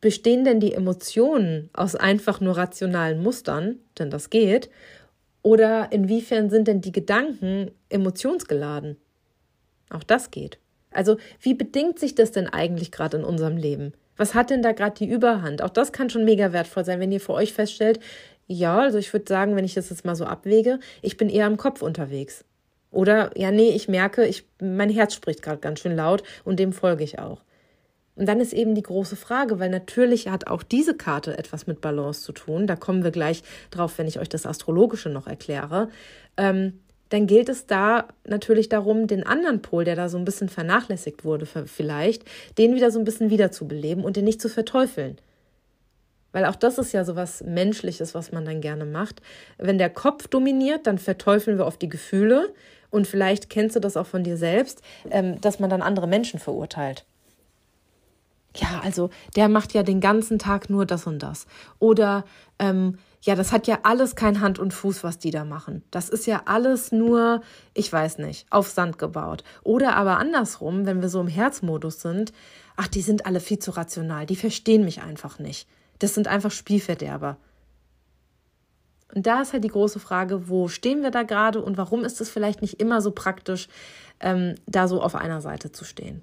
[0.00, 4.70] bestehen denn die Emotionen aus einfach nur rationalen Mustern, denn das geht,
[5.42, 8.96] oder inwiefern sind denn die Gedanken emotionsgeladen?
[9.90, 10.58] Auch das geht.
[10.90, 13.92] Also wie bedingt sich das denn eigentlich gerade in unserem Leben?
[14.16, 15.62] Was hat denn da gerade die Überhand?
[15.62, 18.00] Auch das kann schon mega wertvoll sein, wenn ihr für euch feststellt,
[18.46, 21.46] ja, also ich würde sagen, wenn ich das jetzt mal so abwäge, ich bin eher
[21.46, 22.44] im Kopf unterwegs.
[22.90, 26.72] Oder ja, nee, ich merke, ich, mein Herz spricht gerade ganz schön laut und dem
[26.72, 27.42] folge ich auch.
[28.14, 31.82] Und dann ist eben die große Frage, weil natürlich hat auch diese Karte etwas mit
[31.82, 32.66] Balance zu tun.
[32.66, 35.90] Da kommen wir gleich drauf, wenn ich euch das Astrologische noch erkläre.
[36.38, 36.80] Ähm,
[37.10, 41.24] dann gilt es da natürlich darum, den anderen Pol, der da so ein bisschen vernachlässigt
[41.24, 42.24] wurde, vielleicht,
[42.58, 45.18] den wieder so ein bisschen wiederzubeleben und den nicht zu verteufeln.
[46.32, 49.22] Weil auch das ist ja so was Menschliches, was man dann gerne macht.
[49.58, 52.52] Wenn der Kopf dominiert, dann verteufeln wir oft die Gefühle.
[52.90, 56.38] Und vielleicht kennst du das auch von dir selbst, ähm, dass man dann andere Menschen
[56.38, 57.04] verurteilt.
[58.54, 61.46] Ja, also der macht ja den ganzen Tag nur das und das.
[61.78, 62.24] Oder
[62.58, 65.82] ähm, ja, das hat ja alles kein Hand und Fuß, was die da machen.
[65.90, 67.42] Das ist ja alles nur,
[67.74, 69.42] ich weiß nicht, auf Sand gebaut.
[69.62, 72.32] Oder aber andersrum, wenn wir so im Herzmodus sind,
[72.76, 75.68] ach, die sind alle viel zu rational, die verstehen mich einfach nicht.
[75.98, 77.36] Das sind einfach Spielverderber.
[79.14, 82.20] Und da ist halt die große Frage, wo stehen wir da gerade und warum ist
[82.20, 83.68] es vielleicht nicht immer so praktisch,
[84.20, 86.22] ähm, da so auf einer Seite zu stehen?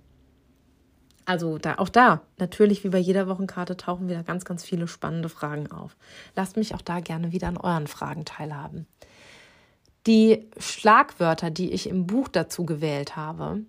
[1.25, 5.29] Also da, auch da, natürlich wie bei jeder Wochenkarte, tauchen wieder ganz, ganz viele spannende
[5.29, 5.95] Fragen auf.
[6.35, 8.87] Lasst mich auch da gerne wieder an euren Fragen teilhaben.
[10.05, 13.61] Die Schlagwörter, die ich im Buch dazu gewählt habe,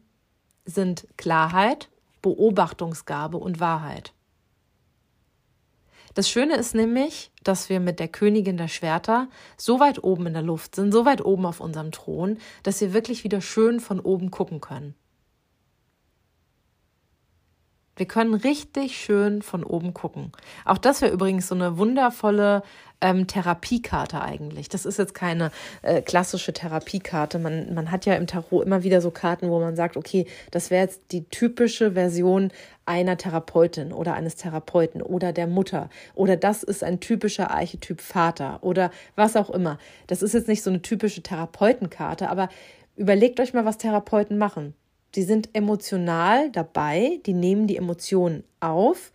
[0.65, 1.89] sind Klarheit,
[2.23, 4.14] Beobachtungsgabe und Wahrheit.
[6.15, 10.33] Das Schöne ist nämlich, dass wir mit der Königin der Schwerter so weit oben in
[10.33, 13.99] der Luft sind, so weit oben auf unserem Thron, dass wir wirklich wieder schön von
[13.99, 14.95] oben gucken können.
[17.97, 20.33] Wir können richtig schön von oben gucken.
[20.65, 22.63] Auch das wäre übrigens so eine wundervolle
[23.01, 24.69] ähm, Therapiekarte eigentlich.
[24.69, 25.53] Das ist jetzt keine
[25.83, 27.39] äh, klassische Therapiekarte.
[27.39, 30.71] Man, man hat ja im Tarot immer wieder so Karten, wo man sagt, okay, das
[30.71, 32.51] wäre jetzt die typische Version
[32.87, 38.59] einer Therapeutin oder eines Therapeuten oder der Mutter oder das ist ein typischer Archetyp Vater
[38.63, 39.79] oder was auch immer.
[40.07, 42.49] Das ist jetzt nicht so eine typische Therapeutenkarte, aber
[42.97, 44.75] überlegt euch mal, was Therapeuten machen
[45.15, 49.13] die sind emotional dabei, die nehmen die Emotionen auf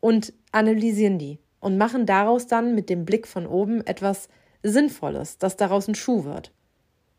[0.00, 4.28] und analysieren die und machen daraus dann mit dem Blick von oben etwas
[4.62, 6.52] Sinnvolles, dass daraus ein Schuh wird.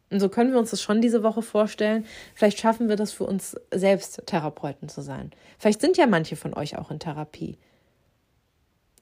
[0.09, 2.05] Und so können wir uns das schon diese Woche vorstellen.
[2.35, 5.31] Vielleicht schaffen wir das für uns selbst, Therapeuten zu sein.
[5.57, 7.57] Vielleicht sind ja manche von euch auch in Therapie.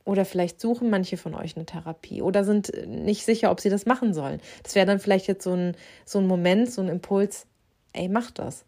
[0.05, 3.85] Oder vielleicht suchen manche von euch eine Therapie oder sind nicht sicher, ob sie das
[3.85, 4.39] machen sollen.
[4.63, 7.47] Das wäre dann vielleicht jetzt so ein, so ein Moment, so ein Impuls,
[7.93, 8.65] ey, mach das.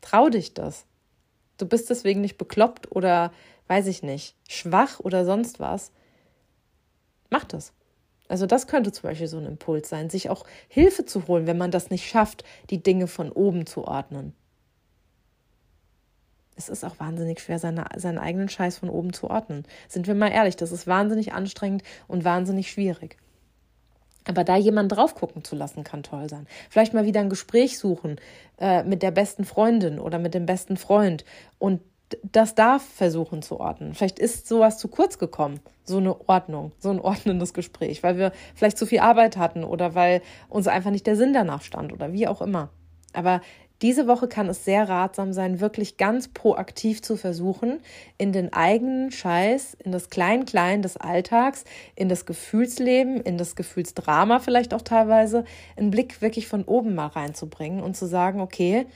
[0.00, 0.86] Trau dich das.
[1.58, 3.32] Du bist deswegen nicht bekloppt oder,
[3.66, 5.92] weiß ich nicht, schwach oder sonst was.
[7.30, 7.72] Mach das.
[8.28, 11.58] Also das könnte zum Beispiel so ein Impuls sein, sich auch Hilfe zu holen, wenn
[11.58, 14.34] man das nicht schafft, die Dinge von oben zu ordnen.
[16.56, 19.64] Es ist auch wahnsinnig schwer, seine, seinen eigenen Scheiß von oben zu ordnen.
[19.88, 23.16] Sind wir mal ehrlich, das ist wahnsinnig anstrengend und wahnsinnig schwierig.
[24.28, 26.46] Aber da jemand drauf gucken zu lassen, kann toll sein.
[26.68, 28.20] Vielleicht mal wieder ein Gespräch suchen
[28.60, 31.24] äh, mit der besten Freundin oder mit dem besten Freund
[31.58, 31.80] und
[32.22, 33.94] das darf versuchen zu ordnen.
[33.94, 38.32] Vielleicht ist sowas zu kurz gekommen, so eine Ordnung, so ein ordnendes Gespräch, weil wir
[38.54, 42.12] vielleicht zu viel Arbeit hatten oder weil uns einfach nicht der Sinn danach stand oder
[42.12, 42.70] wie auch immer.
[43.12, 43.40] Aber
[43.80, 47.78] diese Woche kann es sehr ratsam sein, wirklich ganz proaktiv zu versuchen,
[48.16, 51.64] in den eigenen Scheiß, in das Klein-Klein des Alltags,
[51.94, 55.44] in das Gefühlsleben, in das Gefühlsdrama vielleicht auch teilweise,
[55.76, 58.86] einen Blick wirklich von oben mal reinzubringen und zu sagen, okay,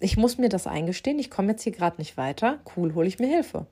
[0.00, 3.18] ich muss mir das eingestehen, ich komme jetzt hier gerade nicht weiter, cool, hole ich
[3.18, 3.66] mir Hilfe.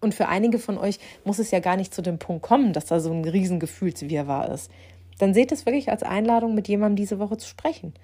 [0.00, 2.86] Und für einige von euch muss es ja gar nicht zu dem Punkt kommen, dass
[2.86, 4.70] da so ein riesen Gefühlswirrwarr ist.
[5.18, 7.94] Dann seht es wirklich als Einladung, mit jemandem diese Woche zu sprechen.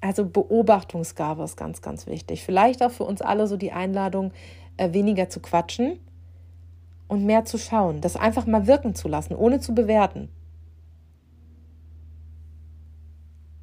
[0.00, 2.42] Also Beobachtungsgabe ist ganz, ganz wichtig.
[2.42, 4.32] Vielleicht auch für uns alle so die Einladung,
[4.76, 6.00] äh, weniger zu quatschen
[7.08, 10.30] und mehr zu schauen, das einfach mal wirken zu lassen, ohne zu bewerten.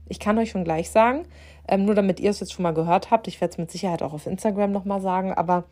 [0.10, 1.24] Ich kann euch schon gleich sagen,
[1.68, 4.04] ähm, nur damit ihr es jetzt schon mal gehört habt, ich werde es mit Sicherheit
[4.04, 5.66] auch auf Instagram nochmal sagen, aber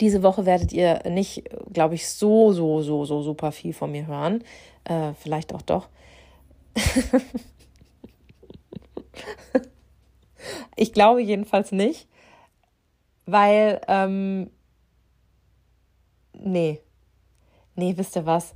[0.00, 4.06] diese Woche werdet ihr nicht, glaube ich, so, so, so, so super viel von mir
[4.06, 4.44] hören.
[4.84, 5.88] Äh, vielleicht auch doch.
[10.76, 12.08] ich glaube jedenfalls nicht,
[13.26, 14.50] weil, ähm,
[16.32, 16.80] nee,
[17.74, 18.54] nee, wisst ihr was?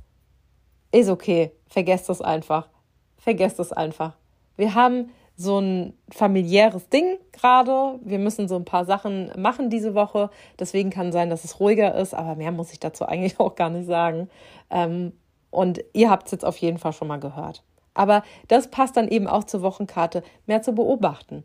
[0.91, 2.69] Ist okay, vergesst das einfach.
[3.17, 4.15] Vergesst das einfach
[4.61, 7.99] wir haben so ein familiäres Ding gerade.
[8.03, 10.29] Wir müssen so ein paar Sachen machen diese Woche.
[10.59, 13.69] Deswegen kann sein, dass es ruhiger ist, aber mehr muss ich dazu eigentlich auch gar
[13.69, 14.29] nicht sagen.
[14.69, 15.13] Ähm,
[15.49, 17.63] und ihr habt es jetzt auf jeden Fall schon mal gehört.
[17.93, 21.43] Aber das passt dann eben auch zur Wochenkarte, mehr zu beobachten.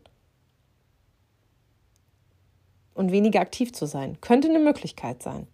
[2.93, 4.19] Und weniger aktiv zu sein.
[4.21, 5.47] Könnte eine Möglichkeit sein.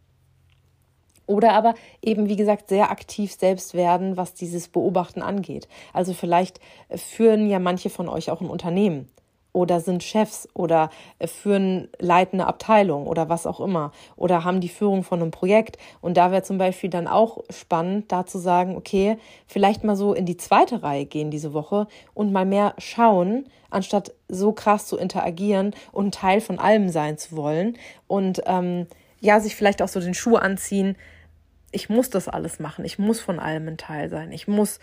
[1.25, 5.67] Oder aber eben, wie gesagt, sehr aktiv selbst werden, was dieses Beobachten angeht.
[5.93, 6.59] Also vielleicht
[6.95, 9.09] führen ja manche von euch auch ein Unternehmen
[9.53, 10.89] oder sind Chefs oder
[11.19, 15.77] äh, führen leitende Abteilung oder was auch immer oder haben die Führung von einem Projekt.
[16.01, 20.13] Und da wäre zum Beispiel dann auch spannend, da zu sagen, okay, vielleicht mal so
[20.13, 24.97] in die zweite Reihe gehen diese Woche und mal mehr schauen, anstatt so krass zu
[24.97, 27.77] interagieren und Teil von allem sein zu wollen.
[28.07, 28.87] Und ähm,
[29.19, 30.97] ja, sich vielleicht auch so den Schuh anziehen,
[31.71, 34.79] ich muss das alles machen, ich muss von allem ein Teil sein, ich muss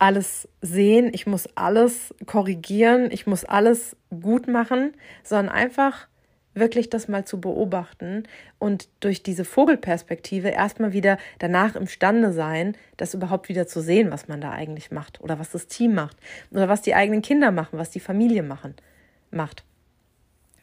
[0.00, 6.08] alles sehen, ich muss alles korrigieren, ich muss alles gut machen, sondern einfach
[6.54, 8.24] wirklich das mal zu beobachten
[8.58, 14.26] und durch diese Vogelperspektive erstmal wieder danach imstande sein, das überhaupt wieder zu sehen, was
[14.26, 16.16] man da eigentlich macht oder was das Team macht
[16.50, 18.74] oder was die eigenen Kinder machen, was die Familie machen,
[19.30, 19.64] macht.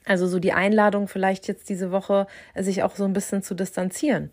[0.03, 4.31] Also so die Einladung vielleicht jetzt diese Woche, sich auch so ein bisschen zu distanzieren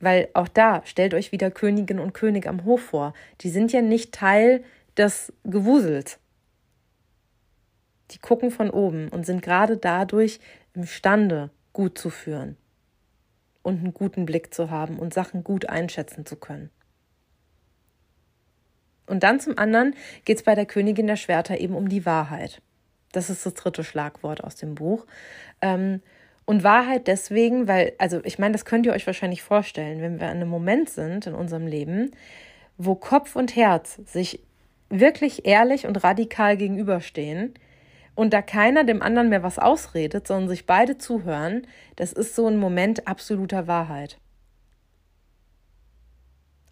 [0.00, 3.14] weil auch da stellt euch wieder Königin und König am Hof vor.
[3.40, 4.62] Die sind ja nicht Teil
[4.96, 6.18] des Gewusels.
[8.10, 10.38] Die gucken von oben und sind gerade dadurch
[10.74, 12.56] imstande, gut zu führen
[13.62, 16.70] und einen guten Blick zu haben und Sachen gut einschätzen zu können.
[19.06, 22.60] Und dann zum anderen geht es bei der Königin der Schwerter eben um die Wahrheit.
[23.12, 25.06] Das ist das dritte Schlagwort aus dem Buch.
[25.60, 26.02] Ähm,
[26.46, 30.28] und Wahrheit deswegen, weil, also ich meine, das könnt ihr euch wahrscheinlich vorstellen, wenn wir
[30.28, 32.12] an einem Moment sind in unserem Leben,
[32.78, 34.40] wo Kopf und Herz sich
[34.88, 37.54] wirklich ehrlich und radikal gegenüberstehen
[38.14, 42.46] und da keiner dem anderen mehr was ausredet, sondern sich beide zuhören, das ist so
[42.46, 44.18] ein Moment absoluter Wahrheit.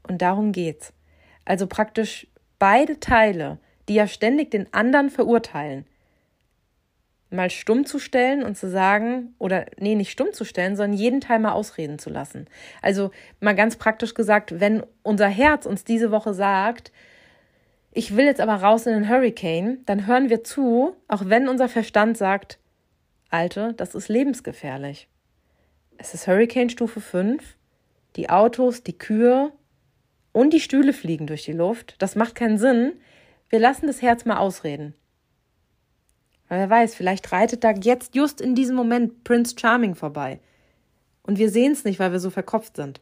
[0.07, 0.93] Und darum geht's.
[1.45, 2.29] Also praktisch
[2.61, 3.59] beide Teile,
[3.89, 5.85] die ja ständig den anderen verurteilen,
[7.31, 11.21] mal stumm zu stellen und zu sagen, oder nee, nicht stumm zu stellen, sondern jeden
[11.21, 12.47] Teil mal ausreden zu lassen.
[12.83, 13.11] Also
[13.41, 16.93] mal ganz praktisch gesagt, wenn unser Herz uns diese Woche sagt,
[17.93, 21.69] ich will jetzt aber raus in den Hurricane, dann hören wir zu, auch wenn unser
[21.69, 22.59] Verstand sagt,
[23.31, 25.09] Alte, das ist lebensgefährlich.
[25.97, 27.57] Es ist Hurricane Stufe 5,
[28.17, 29.53] die Autos, die Kühe
[30.33, 31.97] und die Stühle fliegen durch die Luft.
[32.01, 32.95] Das macht keinen Sinn.
[33.49, 34.95] Wir lassen das Herz mal ausreden.
[36.55, 40.39] Weil wer weiß, vielleicht reitet da jetzt just in diesem Moment Prince Charming vorbei.
[41.25, 43.01] Und wir sehen es nicht, weil wir so verkopft sind.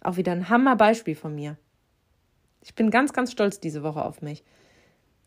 [0.00, 1.56] Auch wieder ein Hammerbeispiel von mir.
[2.60, 4.42] Ich bin ganz, ganz stolz diese Woche auf mich.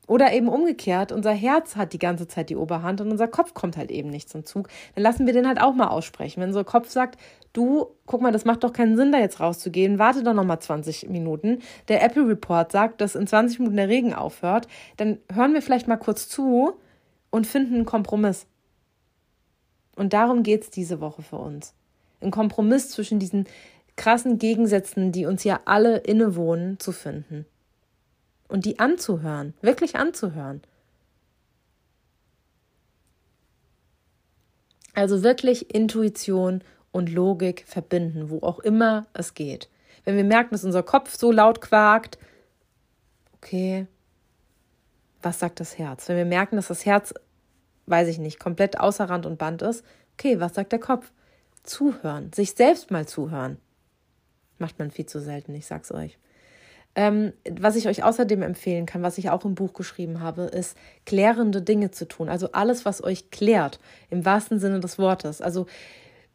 [0.08, 3.78] Oder eben umgekehrt, unser Herz hat die ganze Zeit die Oberhand und unser Kopf kommt
[3.78, 4.68] halt eben nicht zum Zug.
[4.96, 6.42] Dann lassen wir den halt auch mal aussprechen.
[6.42, 7.18] Wenn unser Kopf sagt,
[7.54, 11.08] du, guck mal, das macht doch keinen Sinn, da jetzt rauszugehen, warte doch nochmal 20
[11.08, 11.60] Minuten.
[11.88, 14.68] Der Apple Report sagt, dass in 20 Minuten der Regen aufhört,
[14.98, 16.74] dann hören wir vielleicht mal kurz zu
[17.32, 18.46] und finden einen Kompromiss.
[19.96, 21.74] Und darum geht es diese Woche für uns.
[22.22, 23.48] Ein Kompromiss zwischen diesen
[23.96, 27.46] krassen Gegensätzen, die uns ja alle innewohnen, zu finden
[28.48, 30.62] und die anzuhören, wirklich anzuhören.
[34.94, 39.70] Also wirklich Intuition und Logik verbinden, wo auch immer es geht.
[40.04, 42.18] Wenn wir merken, dass unser Kopf so laut quakt,
[43.34, 43.88] okay,
[45.22, 46.08] was sagt das Herz?
[46.08, 47.14] Wenn wir merken, dass das Herz,
[47.86, 51.12] weiß ich nicht, komplett außer Rand und Band ist, okay, was sagt der Kopf?
[51.64, 53.58] Zuhören, sich selbst mal zuhören.
[54.58, 56.18] Macht man viel zu selten, ich sag's euch.
[56.94, 60.76] Ähm, was ich euch außerdem empfehlen kann, was ich auch im Buch geschrieben habe, ist
[61.06, 62.28] klärende Dinge zu tun.
[62.28, 63.80] Also alles, was euch klärt,
[64.10, 65.42] im wahrsten Sinne des Wortes.
[65.42, 65.68] Also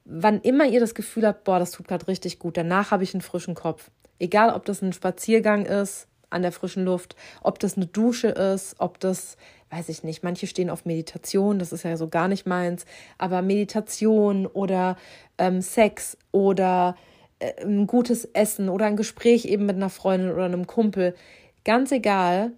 [0.06, 3.12] wann immer ihr das Gefühl habt, boah, das tut gerade richtig gut, danach habe ich
[3.12, 3.90] einen frischen Kopf.
[4.18, 8.76] Egal, ob das ein Spaziergang ist an der frischen Luft, ob das eine Dusche ist,
[8.78, 9.36] ob das,
[9.70, 12.84] weiß ich nicht, manche stehen auf Meditation, das ist ja so gar nicht meins,
[13.18, 14.96] aber Meditation oder
[15.38, 16.96] ähm, Sex oder
[17.38, 21.14] äh, ein gutes Essen oder ein Gespräch eben mit einer Freundin oder einem Kumpel,
[21.64, 22.52] ganz egal,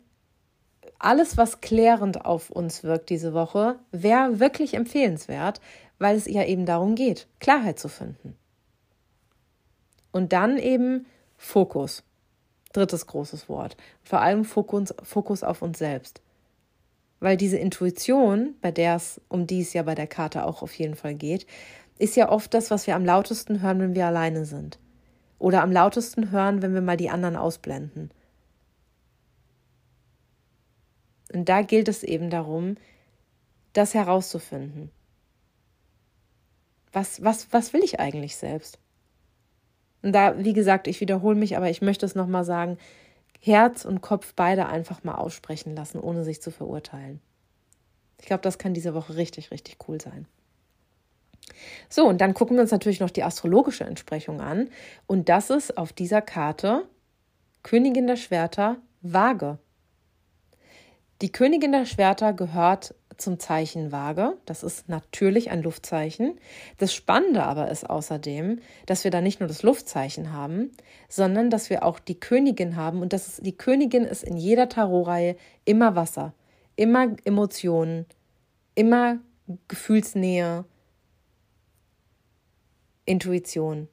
[0.99, 5.61] alles, was klärend auf uns wirkt diese Woche, wäre wirklich empfehlenswert,
[5.99, 8.37] weil es ja eben darum geht, Klarheit zu finden.
[10.11, 12.03] Und dann eben Fokus.
[12.73, 13.77] Drittes großes Wort.
[14.03, 16.21] Vor allem Fokus, Fokus auf uns selbst.
[17.21, 20.75] Weil diese Intuition, bei der es, um die es ja bei der Karte auch auf
[20.75, 21.47] jeden Fall geht,
[21.99, 24.79] ist ja oft das, was wir am lautesten hören, wenn wir alleine sind.
[25.39, 28.11] Oder am lautesten hören, wenn wir mal die anderen ausblenden.
[31.33, 32.77] Und da gilt es eben darum,
[33.73, 34.91] das herauszufinden.
[36.93, 38.79] Was, was, was will ich eigentlich selbst?
[40.03, 42.79] Und da, wie gesagt, ich wiederhole mich, aber ich möchte es nochmal sagen,
[43.41, 47.21] Herz und Kopf beide einfach mal aussprechen lassen, ohne sich zu verurteilen.
[48.21, 50.27] Ich glaube, das kann diese Woche richtig, richtig cool sein.
[51.89, 54.69] So, und dann gucken wir uns natürlich noch die astrologische Entsprechung an.
[55.07, 56.87] Und das ist auf dieser Karte
[57.63, 59.59] Königin der Schwerter, Waage.
[61.21, 64.37] Die Königin der Schwerter gehört zum Zeichen Waage.
[64.47, 66.39] Das ist natürlich ein Luftzeichen.
[66.79, 70.71] Das Spannende aber ist außerdem, dass wir da nicht nur das Luftzeichen haben,
[71.09, 73.03] sondern dass wir auch die Königin haben.
[73.03, 76.33] Und das ist, die Königin ist in jeder Tarotreihe immer Wasser,
[76.77, 78.07] immer Emotionen,
[78.75, 79.19] immer
[79.67, 80.65] Gefühlsnähe,
[83.05, 83.89] Intuition.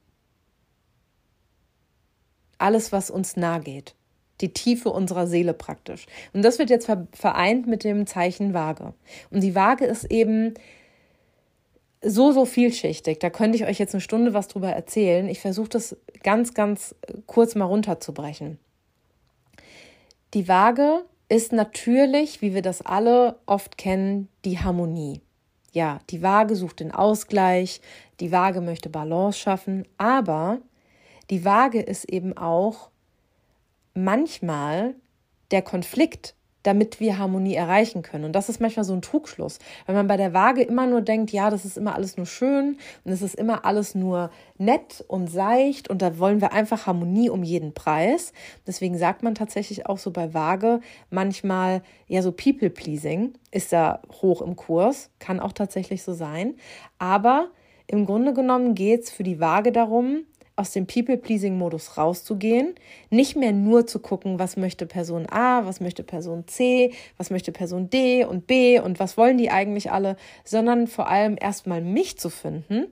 [2.57, 3.95] Alles, was uns nahe geht.
[4.41, 6.05] Die Tiefe unserer Seele praktisch.
[6.33, 8.93] Und das wird jetzt vereint mit dem Zeichen Waage.
[9.31, 10.53] Und die Waage ist eben
[12.01, 13.19] so, so vielschichtig.
[13.19, 15.27] Da könnte ich euch jetzt eine Stunde was drüber erzählen.
[15.27, 16.95] Ich versuche das ganz, ganz
[17.27, 18.59] kurz mal runterzubrechen.
[20.33, 25.21] Die Waage ist natürlich, wie wir das alle oft kennen, die Harmonie
[25.75, 27.81] ja, die Waage sucht den Ausgleich,
[28.21, 30.59] die Waage möchte Balance schaffen, aber
[31.29, 32.89] die Waage ist eben auch
[33.95, 34.95] manchmal
[35.51, 38.25] der Konflikt damit wir Harmonie erreichen können.
[38.25, 39.59] Und das ist manchmal so ein Trugschluss.
[39.85, 42.77] Wenn man bei der Waage immer nur denkt, ja, das ist immer alles nur schön
[43.03, 47.29] und es ist immer alles nur nett und seicht und da wollen wir einfach Harmonie
[47.29, 48.33] um jeden Preis.
[48.65, 50.79] Deswegen sagt man tatsächlich auch so bei Waage
[51.11, 56.55] manchmal, ja, so People-Pleasing ist da hoch im Kurs, kann auch tatsächlich so sein.
[56.97, 57.49] Aber
[57.85, 60.25] im Grunde genommen geht es für die Waage darum,
[60.55, 62.75] aus dem People-Pleasing-Modus rauszugehen,
[63.09, 67.51] nicht mehr nur zu gucken, was möchte Person A, was möchte Person C, was möchte
[67.51, 70.15] Person D und B und was wollen die eigentlich alle,
[70.45, 72.85] sondern vor allem erstmal mich zu finden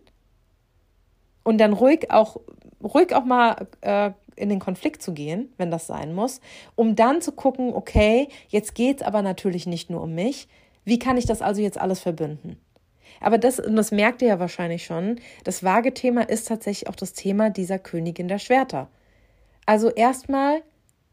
[1.44, 2.38] und dann ruhig auch,
[2.84, 6.42] ruhig auch mal äh, in den Konflikt zu gehen, wenn das sein muss,
[6.76, 10.48] um dann zu gucken, okay, jetzt geht es aber natürlich nicht nur um mich,
[10.86, 12.58] wie kann ich das also jetzt alles verbinden?
[13.20, 17.14] Aber das, und das merkt ihr ja wahrscheinlich schon, das Waage-Thema ist tatsächlich auch das
[17.14, 18.90] Thema dieser Königin der Schwerter.
[19.66, 20.62] Also erstmal,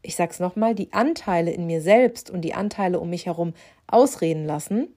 [0.01, 3.53] ich sag's nochmal, die Anteile in mir selbst und die Anteile um mich herum
[3.87, 4.87] ausreden lassen,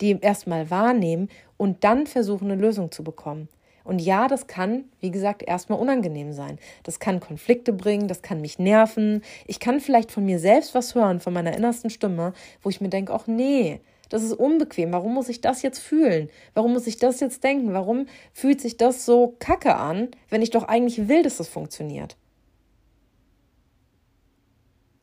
[0.00, 3.48] die erstmal wahrnehmen und dann versuchen, eine Lösung zu bekommen.
[3.84, 6.58] Und ja, das kann, wie gesagt, erstmal unangenehm sein.
[6.84, 9.22] Das kann Konflikte bringen, das kann mich nerven.
[9.46, 12.88] Ich kann vielleicht von mir selbst was hören, von meiner innersten Stimme, wo ich mir
[12.88, 14.92] denke, ach nee, das ist unbequem.
[14.92, 16.28] Warum muss ich das jetzt fühlen?
[16.54, 17.72] Warum muss ich das jetzt denken?
[17.72, 22.16] Warum fühlt sich das so kacke an, wenn ich doch eigentlich will, dass das funktioniert?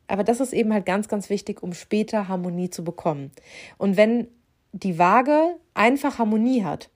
[0.06, 3.30] Aber das ist eben halt ganz, ganz wichtig, um später Harmonie zu bekommen.
[3.78, 4.28] Und wenn
[4.72, 6.90] die Waage einfach Harmonie hat,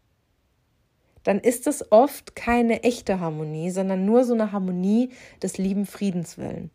[1.22, 5.10] dann ist es oft keine echte Harmonie, sondern nur so eine Harmonie
[5.42, 6.70] des lieben Friedens willen.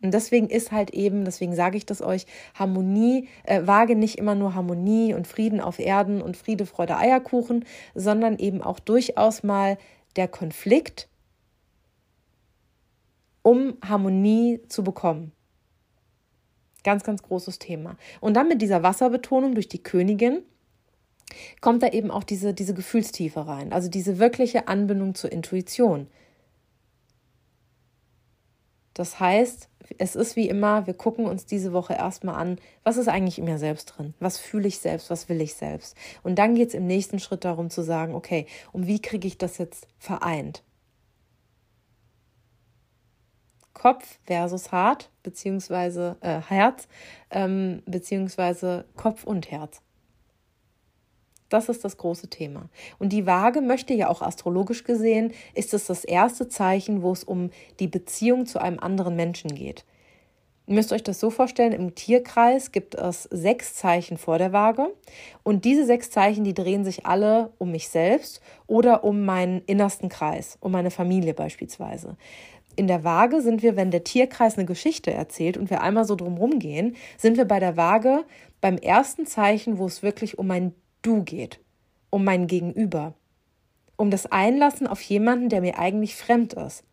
[0.00, 4.36] Und deswegen ist halt eben, deswegen sage ich das euch, Harmonie, äh, wage nicht immer
[4.36, 9.76] nur Harmonie und Frieden auf Erden und Friede, Freude, Eierkuchen, sondern eben auch durchaus mal
[10.14, 11.08] der Konflikt,
[13.42, 15.32] um Harmonie zu bekommen.
[16.84, 17.96] Ganz, ganz großes Thema.
[18.20, 20.42] Und dann mit dieser Wasserbetonung durch die Königin
[21.60, 26.06] kommt da eben auch diese, diese Gefühlstiefe rein, also diese wirkliche Anbindung zur Intuition.
[28.94, 33.08] Das heißt, es ist wie immer, wir gucken uns diese Woche erstmal an, was ist
[33.08, 34.14] eigentlich in mir selbst drin?
[34.20, 35.10] Was fühle ich selbst?
[35.10, 35.96] Was will ich selbst?
[36.22, 39.38] Und dann geht es im nächsten Schritt darum zu sagen, okay, und wie kriege ich
[39.38, 40.62] das jetzt vereint?
[43.72, 46.88] Kopf versus Hart, beziehungsweise äh, Herz,
[47.30, 49.80] ähm, beziehungsweise Kopf und Herz.
[51.48, 52.68] Das ist das große Thema.
[52.98, 57.24] Und die Waage möchte ja auch astrologisch gesehen, ist es das erste Zeichen, wo es
[57.24, 59.84] um die Beziehung zu einem anderen Menschen geht.
[60.68, 64.92] Ihr müsst euch das so vorstellen, im Tierkreis gibt es sechs Zeichen vor der Waage
[65.42, 70.10] und diese sechs Zeichen, die drehen sich alle um mich selbst oder um meinen innersten
[70.10, 72.18] Kreis, um meine Familie beispielsweise.
[72.76, 76.16] In der Waage sind wir, wenn der Tierkreis eine Geschichte erzählt und wir einmal so
[76.16, 78.24] drumherum gehen, sind wir bei der Waage
[78.60, 80.74] beim ersten Zeichen, wo es wirklich um mein
[81.08, 81.58] Du geht,
[82.10, 83.14] um mein Gegenüber,
[83.96, 86.84] um das Einlassen auf jemanden, der mir eigentlich fremd ist.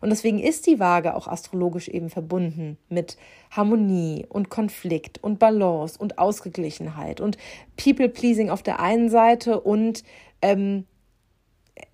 [0.00, 3.16] Und deswegen ist die Waage auch astrologisch eben verbunden mit
[3.50, 7.36] Harmonie und Konflikt und Balance und Ausgeglichenheit und
[7.76, 10.04] People-Pleasing auf der einen Seite und
[10.40, 10.86] ähm,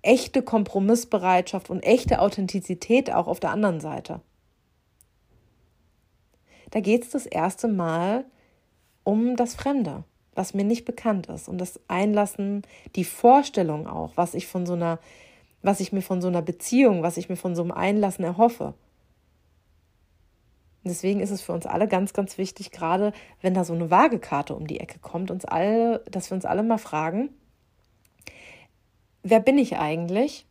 [0.03, 4.21] echte Kompromissbereitschaft und echte Authentizität auch auf der anderen Seite.
[6.69, 8.23] Da geht es das erste Mal
[9.03, 10.03] um das Fremde
[10.37, 11.49] was mir nicht bekannt ist.
[11.49, 12.61] Und das Einlassen,
[12.95, 14.99] die Vorstellung auch, was ich von so einer,
[15.63, 18.75] was ich mir von so einer Beziehung, was ich mir von so einem Einlassen erhoffe.
[20.83, 23.11] deswegen ist es für uns alle ganz, ganz wichtig, gerade
[23.41, 26.63] wenn da so eine Waagekarte um die Ecke kommt, uns alle, dass wir uns alle
[26.63, 27.29] mal fragen,
[29.23, 30.45] wer bin ich eigentlich,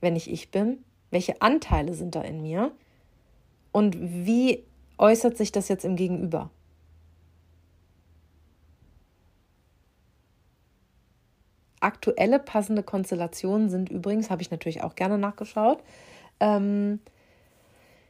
[0.00, 0.84] wenn ich ich bin?
[1.10, 2.72] Welche Anteile sind da in mir?
[3.72, 4.64] Und wie
[4.98, 6.50] äußert sich das jetzt im Gegenüber?
[11.80, 15.78] Aktuelle passende Konstellationen sind übrigens, habe ich natürlich auch gerne nachgeschaut.
[16.40, 17.00] Ähm,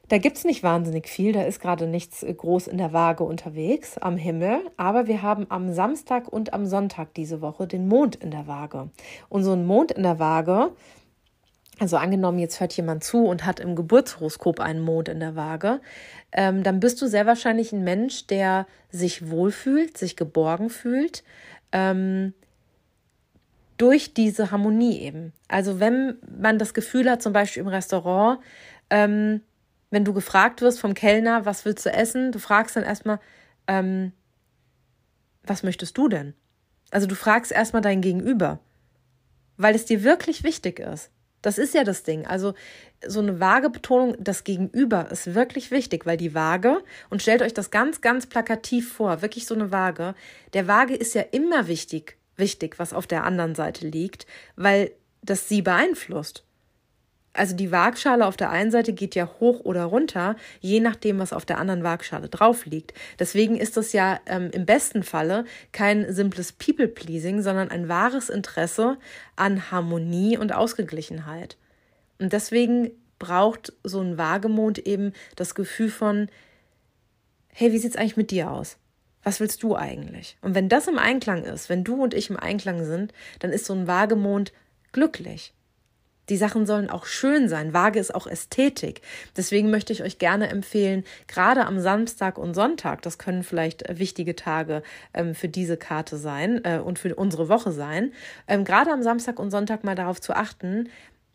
[0.08, 3.98] da gibt es nicht wahnsinnig viel, da ist gerade nichts groß in der Waage unterwegs
[3.98, 8.30] am Himmel, aber wir haben am Samstag und am Sonntag diese Woche den Mond in
[8.30, 8.88] der Waage.
[9.28, 10.72] Und so ein Mond in der Waage,
[11.78, 15.80] also angenommen, jetzt hört jemand zu und hat im Geburtshoroskop einen Mond in der Waage,
[16.32, 21.22] ähm, dann bist du sehr wahrscheinlich ein Mensch, der sich wohlfühlt, sich geborgen fühlt,
[21.72, 22.32] ähm,
[23.78, 25.32] durch diese Harmonie eben.
[25.46, 28.40] Also wenn man das Gefühl hat, zum Beispiel im Restaurant,
[28.90, 29.40] ähm,
[29.90, 33.20] wenn du gefragt wirst vom Kellner, was willst du essen, du fragst dann erstmal,
[33.66, 34.12] ähm,
[35.44, 36.34] was möchtest du denn?
[36.90, 38.58] Also du fragst erstmal dein Gegenüber,
[39.56, 41.10] weil es dir wirklich wichtig ist.
[41.40, 42.26] Das ist ja das Ding.
[42.26, 42.54] Also
[43.06, 47.54] so eine vage Betonung, das Gegenüber ist wirklich wichtig, weil die Waage, und stellt euch
[47.54, 50.14] das ganz, ganz plakativ vor, wirklich so eine Waage,
[50.52, 54.26] der Waage ist ja immer wichtig wichtig, was auf der anderen Seite liegt,
[54.56, 54.90] weil
[55.22, 56.44] das sie beeinflusst.
[57.34, 61.32] Also die Waagschale auf der einen Seite geht ja hoch oder runter, je nachdem, was
[61.32, 62.94] auf der anderen Waagschale drauf liegt.
[63.18, 68.98] Deswegen ist das ja ähm, im besten Falle kein simples People-Pleasing, sondern ein wahres Interesse
[69.36, 71.56] an Harmonie und Ausgeglichenheit.
[72.18, 76.28] Und deswegen braucht so ein Waagemond eben das Gefühl von,
[77.52, 78.78] hey, wie sieht's eigentlich mit dir aus?
[79.22, 80.36] Was willst du eigentlich?
[80.40, 83.66] Und wenn das im Einklang ist, wenn du und ich im Einklang sind, dann ist
[83.66, 84.52] so ein Waagemond
[84.92, 85.52] glücklich.
[86.28, 87.72] Die Sachen sollen auch schön sein.
[87.72, 89.00] Waage ist auch Ästhetik.
[89.36, 94.36] Deswegen möchte ich euch gerne empfehlen, gerade am Samstag und Sonntag, das können vielleicht wichtige
[94.36, 94.82] Tage
[95.14, 98.12] ähm, für diese Karte sein äh, und für unsere Woche sein,
[98.46, 100.90] ähm, gerade am Samstag und Sonntag mal darauf zu achten,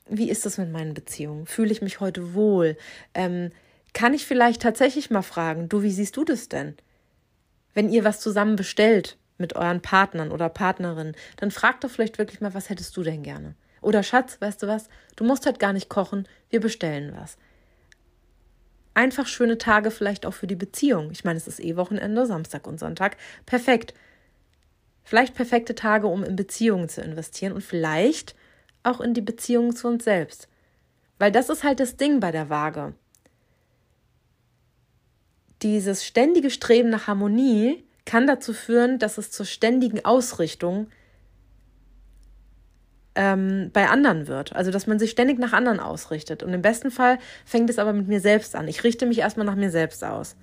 [0.08, 1.46] wie ist es mit meinen Beziehungen?
[1.46, 2.78] Fühle ich mich heute wohl?
[3.14, 3.52] Ähm,
[3.94, 6.76] kann ich vielleicht tatsächlich mal fragen, du, wie siehst du das denn?
[7.74, 12.42] Wenn ihr was zusammen bestellt mit euren Partnern oder Partnerinnen, dann fragt doch vielleicht wirklich
[12.42, 13.56] mal, was hättest du denn gerne?
[13.82, 14.88] Oder Schatz, weißt du was?
[15.16, 17.38] Du musst halt gar nicht kochen, wir bestellen was.
[18.94, 21.10] Einfach schöne Tage vielleicht auch für die Beziehung.
[21.12, 23.18] Ich meine, es ist eh Wochenende, Samstag und Sonntag.
[23.46, 23.94] Perfekt.
[25.04, 28.36] Vielleicht perfekte Tage, um in Beziehungen zu investieren und vielleicht
[28.84, 30.48] auch in die Beziehung zu uns selbst.
[31.20, 32.94] Weil das ist halt das Ding bei der Waage.
[35.64, 40.88] Dieses ständige Streben nach Harmonie kann dazu führen, dass es zur ständigen Ausrichtung
[43.16, 44.54] ähm, bei anderen wird.
[44.54, 46.44] Also, dass man sich ständig nach anderen ausrichtet.
[46.44, 48.68] Und im besten Fall fängt es aber mit mir selbst an.
[48.68, 50.36] Ich richte mich erstmal nach mir selbst aus.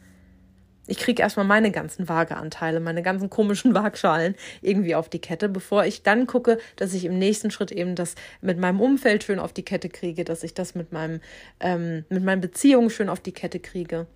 [0.86, 5.84] Ich kriege erstmal meine ganzen Waageanteile, meine ganzen komischen Waagschalen irgendwie auf die Kette, bevor
[5.84, 9.52] ich dann gucke, dass ich im nächsten Schritt eben das mit meinem Umfeld schön auf
[9.52, 11.20] die Kette kriege, dass ich das mit meinem,
[11.60, 14.06] ähm, mit meinen Beziehungen schön auf die Kette kriege.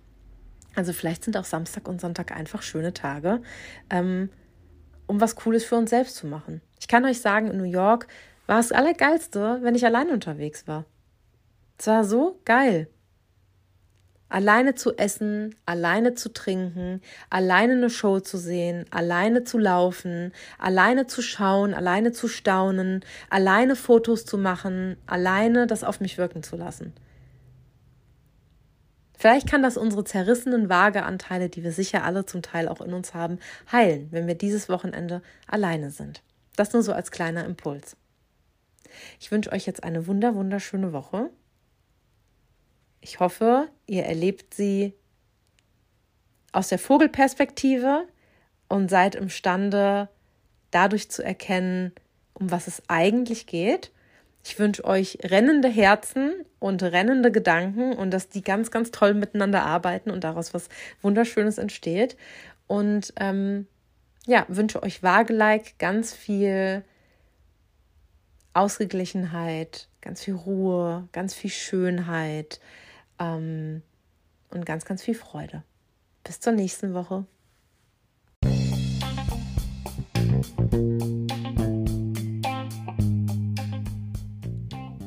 [0.75, 3.41] Also vielleicht sind auch Samstag und Sonntag einfach schöne Tage,
[3.89, 4.29] ähm,
[5.07, 6.61] um was Cooles für uns selbst zu machen.
[6.79, 8.07] Ich kann euch sagen, in New York
[8.47, 10.85] war es allergeilste, wenn ich allein unterwegs war.
[11.77, 12.87] Es war so geil.
[14.27, 21.05] Alleine zu essen, alleine zu trinken, alleine eine Show zu sehen, alleine zu laufen, alleine
[21.05, 26.57] zu schauen, alleine zu staunen, alleine Fotos zu machen, alleine das auf mich wirken zu
[26.57, 26.93] lassen.
[29.25, 33.15] Vielleicht kann das unsere zerrissenen Waageanteile, die wir sicher alle zum Teil auch in uns
[33.15, 33.39] haben,
[33.71, 36.21] heilen, wenn wir dieses Wochenende alleine sind.
[36.55, 37.97] Das nur so als kleiner Impuls.
[39.19, 41.31] Ich wünsche euch jetzt eine wunder, wunderschöne Woche.
[43.01, 44.93] Ich hoffe, ihr erlebt sie
[46.51, 48.07] aus der Vogelperspektive
[48.69, 50.07] und seid imstande,
[50.69, 51.93] dadurch zu erkennen,
[52.35, 53.91] um was es eigentlich geht.
[54.47, 59.65] Ich wünsche euch rennende Herzen und rennende Gedanken und dass die ganz, ganz toll miteinander
[59.65, 60.69] arbeiten und daraus was
[61.01, 62.15] Wunderschönes entsteht.
[62.67, 63.65] Und ähm,
[64.27, 66.83] ja, wünsche euch waagelike ganz viel
[68.53, 72.59] Ausgeglichenheit, ganz viel Ruhe, ganz viel Schönheit
[73.17, 73.81] ähm,
[74.51, 75.63] und ganz, ganz viel Freude.
[76.23, 77.25] Bis zur nächsten Woche.